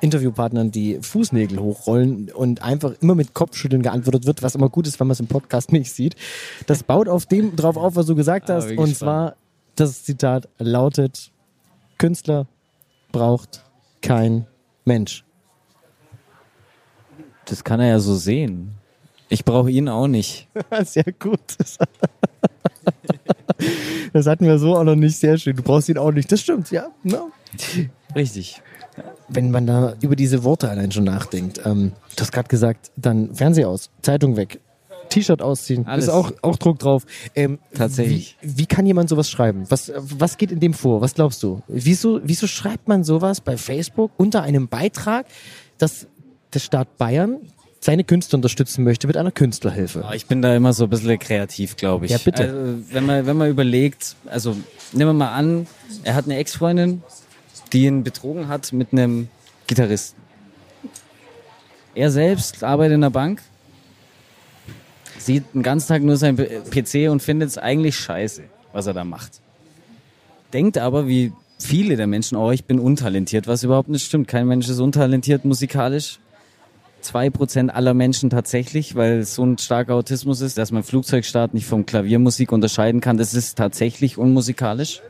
[0.00, 5.00] Interviewpartnern die Fußnägel hochrollen und einfach immer mit Kopfschütteln geantwortet wird, was immer gut ist,
[5.00, 6.16] wenn man es im Podcast nicht sieht.
[6.66, 8.70] Das baut auf dem drauf auf, was du gesagt ah, hast.
[8.72, 9.36] Und zwar,
[9.74, 11.32] das Zitat lautet,
[11.98, 12.46] Künstler
[13.12, 13.64] braucht
[14.00, 14.46] kein
[14.84, 15.24] Mensch.
[17.48, 18.72] Das kann er ja so sehen.
[19.28, 20.48] Ich brauche ihn auch nicht.
[20.84, 21.40] Sehr gut.
[24.12, 25.16] Das hatten wir so auch noch nicht.
[25.16, 25.56] Sehr schön.
[25.56, 26.30] Du brauchst ihn auch nicht.
[26.30, 26.88] Das stimmt, ja.
[27.02, 27.20] Ne?
[28.14, 28.62] Richtig.
[29.28, 31.60] Wenn man da über diese Worte allein schon nachdenkt.
[31.64, 34.60] Ähm, du hast gerade gesagt, dann Fernseher aus, Zeitung weg,
[35.08, 36.06] T-Shirt ausziehen, Alles.
[36.06, 37.04] ist auch, auch Druck drauf.
[37.34, 38.36] Ähm, Tatsächlich.
[38.40, 39.64] Wie, wie kann jemand sowas schreiben?
[39.68, 41.00] Was, was geht in dem vor?
[41.00, 41.62] Was glaubst du?
[41.68, 45.26] Wieso, wieso schreibt man sowas bei Facebook unter einem Beitrag,
[45.78, 46.06] dass
[46.54, 47.38] der Staat Bayern
[47.80, 50.04] seine Künstler unterstützen möchte mit einer Künstlerhilfe?
[50.14, 52.12] Ich bin da immer so ein bisschen kreativ, glaube ich.
[52.12, 52.42] Ja, bitte.
[52.44, 54.56] Also, wenn, man, wenn man überlegt, also
[54.92, 55.66] nehmen wir mal an,
[56.02, 57.02] er hat eine Ex-Freundin,
[57.72, 59.28] die ihn betrogen hat mit einem
[59.66, 60.20] Gitarristen.
[61.94, 63.42] Er selbst arbeitet in der Bank,
[65.18, 69.04] sieht den ganzen Tag nur sein PC und findet es eigentlich scheiße, was er da
[69.04, 69.40] macht.
[70.52, 74.28] Denkt aber, wie viele der Menschen, oh, ich bin untalentiert, was überhaupt nicht stimmt.
[74.28, 76.18] Kein Mensch ist untalentiert musikalisch.
[77.00, 81.54] Zwei Prozent aller Menschen tatsächlich, weil es so ein starker Autismus ist, dass man Flugzeugstart
[81.54, 83.16] nicht vom Klaviermusik unterscheiden kann.
[83.16, 85.00] Das ist tatsächlich unmusikalisch.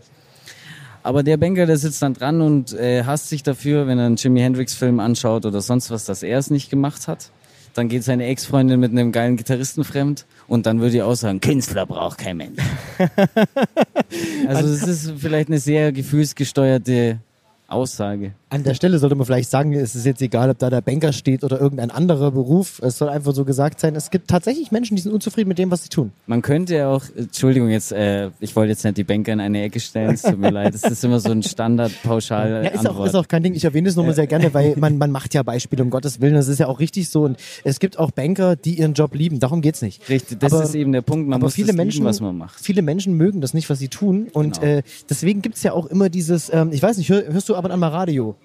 [1.03, 4.17] Aber der Banker, der sitzt dann dran und äh, hasst sich dafür, wenn er einen
[4.17, 7.31] Jimi Hendrix-Film anschaut oder sonst was, dass er es nicht gemacht hat.
[7.75, 11.41] Dann geht seine Ex-Freundin mit einem geilen Gitarristen fremd und dann würde ich auch sagen,
[11.41, 12.61] Künstler braucht kein Mensch.
[14.49, 17.21] also es ist vielleicht eine sehr gefühlsgesteuerte
[17.69, 18.33] Aussage.
[18.51, 21.13] An der Stelle sollte man vielleicht sagen, es ist jetzt egal, ob da der Banker
[21.13, 22.81] steht oder irgendein anderer Beruf.
[22.83, 23.95] Es soll einfach so gesagt sein.
[23.95, 26.13] Es gibt tatsächlich Menschen, die sind unzufrieden mit dem, was sie tun.
[26.27, 29.63] Man könnte ja auch, Entschuldigung, jetzt, äh, ich wollte jetzt nicht die Banker in eine
[29.63, 32.89] Ecke stellen, es tut mir leid, das ist immer so ein standard pauschal Ja, ist
[32.89, 33.55] auch, ist auch kein Ding.
[33.55, 36.21] Ich erwähne es nur mal sehr gerne, weil man, man macht ja Beispiele, um Gottes
[36.23, 36.35] Willen.
[36.35, 37.25] Das ist ja auch richtig so.
[37.25, 39.41] Und es gibt auch Banker, die ihren Job lieben.
[39.41, 40.09] Darum geht's nicht.
[40.09, 42.39] Richtig, das Aber- ist eben der Punkt, man aber muss viele Menschen, lieben, was man
[42.39, 42.59] macht.
[42.61, 44.29] viele Menschen mögen das nicht, was sie tun.
[44.33, 44.73] Und Genau.
[44.79, 47.67] äh, deswegen gibt's ja auch immer dieses, ähm, ich weiß nicht, hör, hörst du ab
[47.67, 48.37] und an mal Radio?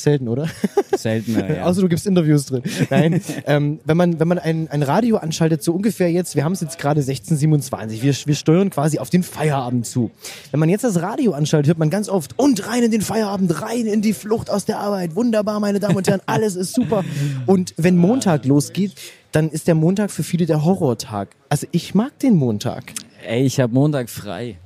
[0.00, 0.48] Selten, oder?
[0.96, 1.64] Seltener, ja.
[1.64, 2.62] Außer du gibst Interviews drin.
[2.90, 6.52] Nein, ähm, wenn man, wenn man ein, ein Radio anschaltet, so ungefähr jetzt, wir haben
[6.52, 10.10] es jetzt gerade 1627, wir, wir steuern quasi auf den Feierabend zu.
[10.50, 13.60] Wenn man jetzt das Radio anschaltet, hört man ganz oft, und rein in den Feierabend,
[13.60, 17.04] rein in die Flucht aus der Arbeit, wunderbar, meine Damen und Herren, alles ist super.
[17.46, 18.92] Und wenn Montag losgeht,
[19.32, 21.28] dann ist der Montag für viele der Horrortag.
[21.48, 22.92] Also ich mag den Montag.
[23.26, 24.56] Ey, ich habe Montag frei,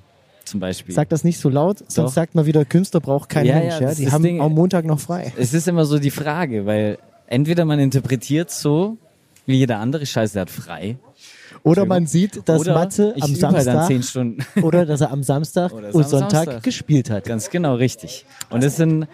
[0.44, 0.94] zum Beispiel.
[0.94, 2.08] Sag das nicht so laut, sonst Doch.
[2.08, 3.74] sagt man wieder, Künstler braucht kein Ja, Mensch.
[3.74, 4.40] ja, Ja, Die haben Ding.
[4.40, 5.32] am Montag noch frei.
[5.36, 8.96] Es ist immer so die Frage, weil entweder man interpretiert so,
[9.46, 10.96] wie jeder andere Scheiße, hat frei.
[11.64, 13.90] Oder man sieht, dass Oder Matze am Samstag
[14.62, 16.62] oder dass er am Samstag und am Sonntag Samstag.
[16.62, 17.24] gespielt hat.
[17.24, 18.24] Ganz genau, richtig.
[18.50, 19.06] Und das sind,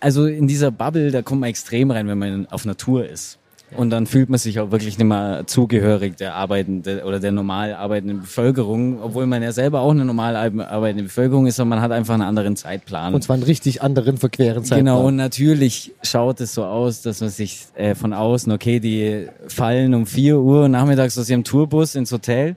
[0.00, 3.38] also in dieser Bubble, da kommt man extrem rein, wenn man auf Natur ist.
[3.74, 7.74] Und dann fühlt man sich auch wirklich nicht mehr zugehörig der arbeitenden oder der normal
[7.74, 11.90] arbeitenden Bevölkerung, obwohl man ja selber auch eine normal arbeitende Bevölkerung ist, aber man hat
[11.90, 13.12] einfach einen anderen Zeitplan.
[13.12, 14.84] Und zwar einen richtig anderen verqueren Zeitplan.
[14.84, 19.26] Genau, und natürlich schaut es so aus, dass man sich äh, von außen, okay, die
[19.48, 22.54] fallen um 4 Uhr nachmittags aus ihrem Tourbus ins Hotel,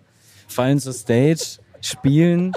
[0.47, 2.53] fallen zur Stage, spielen,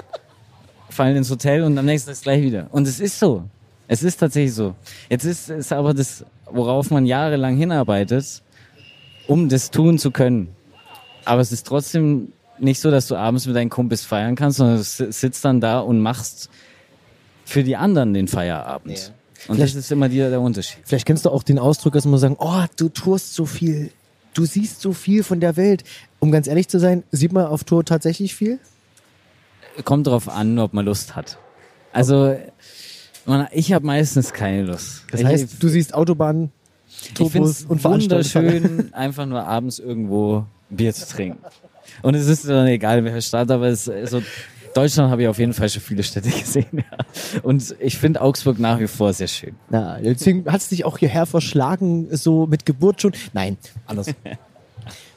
[0.89, 2.67] fallen ins Hotel und am nächsten Tag gleich wieder.
[2.71, 3.45] Und es ist so.
[3.87, 4.75] Es ist tatsächlich so.
[5.09, 8.42] Jetzt ist es aber das, worauf man jahrelang hinarbeitet,
[9.27, 10.49] um das tun zu können.
[11.25, 14.77] Aber es ist trotzdem nicht so, dass du abends mit deinen Kumpels feiern kannst, sondern
[14.77, 16.49] du si- sitzt dann da und machst
[17.45, 19.13] für die anderen den Feierabend.
[19.47, 20.79] Und das ist immer der, der Unterschied.
[20.85, 23.91] Vielleicht kennst du auch den Ausdruck, dass man sagen, oh, du tourst so viel,
[24.33, 25.83] du siehst so viel von der Welt.
[26.19, 28.59] Um ganz ehrlich zu sein, sieht man auf Tour tatsächlich viel?
[29.83, 31.37] Kommt drauf an, ob man Lust hat.
[31.91, 32.37] Also,
[33.25, 35.03] man, ich habe meistens keine Lust.
[35.11, 36.51] Das ich, heißt, du siehst Autobahnen,
[37.19, 38.63] ich und Veranstaltungen.
[38.63, 41.39] wunderschön, einfach nur abends irgendwo Bier zu trinken.
[42.01, 44.21] Und es ist dann egal, in welcher Stadt, aber es so,
[44.73, 46.65] Deutschland habe ich auf jeden Fall schon viele Städte gesehen.
[46.73, 47.41] Ja.
[47.43, 49.55] Und ich finde Augsburg nach wie vor sehr schön.
[49.69, 53.13] Na, deswegen hat es dich auch hierher verschlagen, so mit Geburt schon?
[53.33, 54.07] Nein, anders.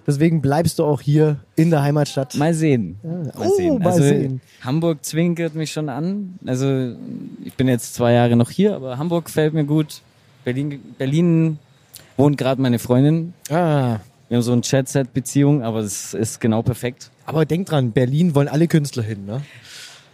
[0.07, 2.37] Deswegen bleibst du auch hier in der Heimatstadt.
[2.37, 2.97] Mal sehen.
[3.03, 3.78] Mal Oh, sehen.
[3.78, 4.41] mal also, sehen.
[4.62, 6.39] Hamburg zwinkert mich schon an.
[6.47, 6.95] Also
[7.45, 10.03] ich bin jetzt zwei Jahre noch hier, aber Hamburg fällt mir gut.
[10.45, 11.59] Berlin, Berlin
[12.17, 13.35] wohnt gerade meine Freundin.
[13.51, 13.99] Ah,
[14.29, 17.11] Wir haben so eine Chat-Set-Beziehung, aber das ist genau perfekt.
[17.27, 19.43] aber denk dran, Berlin wollen alle Künstler hin, ne?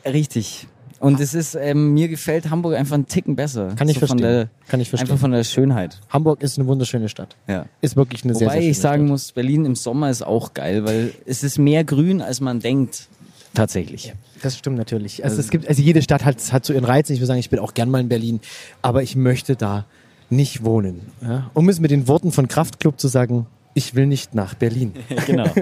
[0.04, 0.66] Richtig.
[0.98, 3.74] Und es ist, ähm, mir gefällt Hamburg einfach einen Ticken besser.
[3.74, 4.18] Kann ich so verstehen.
[4.22, 5.10] Der, Kann ich verstehen.
[5.10, 5.98] Einfach von der Schönheit.
[6.10, 7.34] Hamburg ist eine wunderschöne Stadt.
[7.48, 7.66] Ja.
[7.80, 9.08] Ist wirklich eine sehr, Wobei sehr schöne ich sagen Stadt.
[9.10, 13.08] muss, Berlin im Sommer ist auch geil, weil es ist mehr grün, als man denkt.
[13.52, 14.12] Tatsächlich.
[14.42, 15.24] Das stimmt natürlich.
[15.24, 17.10] Also es gibt, also jede Stadt hat, hat so ihren Reiz.
[17.10, 18.40] Ich würde sagen, ich bin auch gern mal in Berlin,
[18.80, 19.84] aber ich möchte da
[20.32, 21.00] nicht wohnen.
[21.20, 21.50] Ja?
[21.54, 24.92] Um es mit den Worten von Kraftklub zu sagen, ich will nicht nach Berlin.
[25.26, 25.48] genau.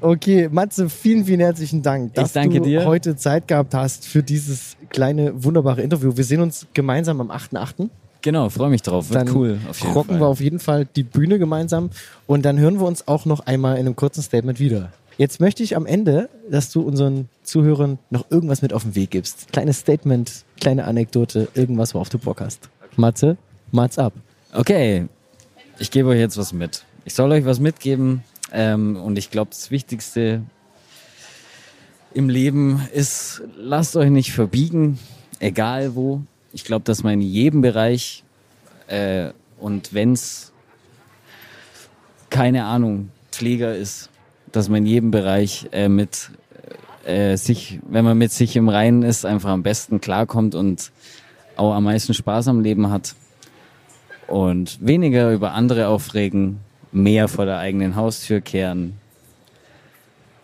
[0.00, 2.84] Okay, Matze, vielen, vielen herzlichen Dank, dass du dir.
[2.86, 6.16] heute Zeit gehabt hast für dieses kleine, wunderbare Interview.
[6.16, 7.88] Wir sehen uns gemeinsam am 8.8.
[8.22, 9.10] Genau, freue mich drauf.
[9.10, 9.58] Wird Dann cool.
[9.68, 10.20] Auf rocken Fall.
[10.20, 11.90] wir auf jeden Fall die Bühne gemeinsam
[12.28, 14.92] und dann hören wir uns auch noch einmal in einem kurzen Statement wieder.
[15.18, 19.10] Jetzt möchte ich am Ende, dass du unseren Zuhörern noch irgendwas mit auf den Weg
[19.10, 19.52] gibst.
[19.52, 22.70] Kleines Statement, kleine Anekdote, irgendwas, worauf du Bock hast.
[22.96, 23.36] Matze,
[23.72, 24.12] Mats ab.
[24.52, 25.06] Okay,
[25.78, 26.84] ich gebe euch jetzt was mit.
[27.04, 28.22] Ich soll euch was mitgeben
[28.52, 30.42] ähm, und ich glaube, das Wichtigste
[32.12, 34.98] im Leben ist, lasst euch nicht verbiegen,
[35.38, 36.22] egal wo.
[36.52, 38.24] Ich glaube, dass man in jedem Bereich
[38.88, 40.52] äh, und wenn's
[42.30, 44.08] keine Ahnung, Pfleger ist,
[44.52, 46.30] dass man in jedem Bereich äh, mit
[47.04, 50.92] äh, sich, wenn man mit sich im Reinen ist, einfach am besten klarkommt und
[51.60, 53.14] auch am meisten Spaß am Leben hat.
[54.26, 56.60] Und weniger über andere aufregen,
[56.92, 58.94] mehr vor der eigenen Haustür kehren.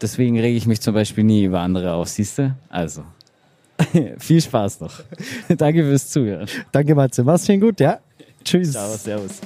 [0.00, 2.54] Deswegen rege ich mich zum Beispiel nie über andere auf, siehst du?
[2.68, 3.04] Also,
[4.18, 5.00] viel Spaß noch.
[5.56, 6.48] Danke fürs Zuhören.
[6.70, 7.24] Danke, Matze.
[7.24, 7.98] Mach's schön gut, ja?
[8.44, 8.72] Tschüss.
[8.72, 9.40] Ciao, servus.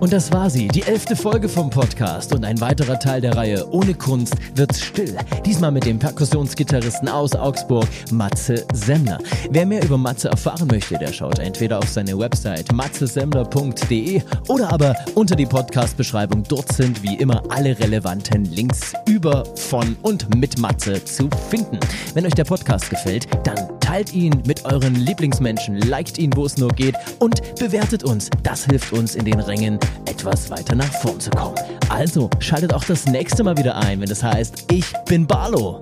[0.00, 3.70] Und das war sie, die elfte Folge vom Podcast und ein weiterer Teil der Reihe
[3.70, 5.14] Ohne Kunst wird's still.
[5.44, 9.18] Diesmal mit dem Perkussionsgitarristen aus Augsburg, Matze Semmler.
[9.50, 14.96] Wer mehr über Matze erfahren möchte, der schaut entweder auf seine Website matzesemmler.de oder aber
[15.14, 16.44] unter die Podcast-Beschreibung.
[16.44, 21.78] Dort sind wie immer alle relevanten Links über, von und mit Matze zu finden.
[22.14, 26.56] Wenn euch der Podcast gefällt, dann teilt ihn mit euren Lieblingsmenschen, liked ihn, wo es
[26.56, 28.30] nur geht und bewertet uns.
[28.42, 31.56] Das hilft uns in den Rängen etwas weiter nach vorn zu kommen.
[31.88, 35.78] Also schaltet auch das nächste Mal wieder ein, wenn es heißt, ich bin Barlo.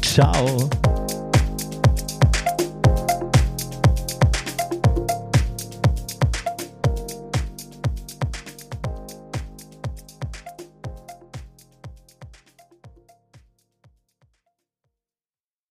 [0.00, 0.68] Ciao.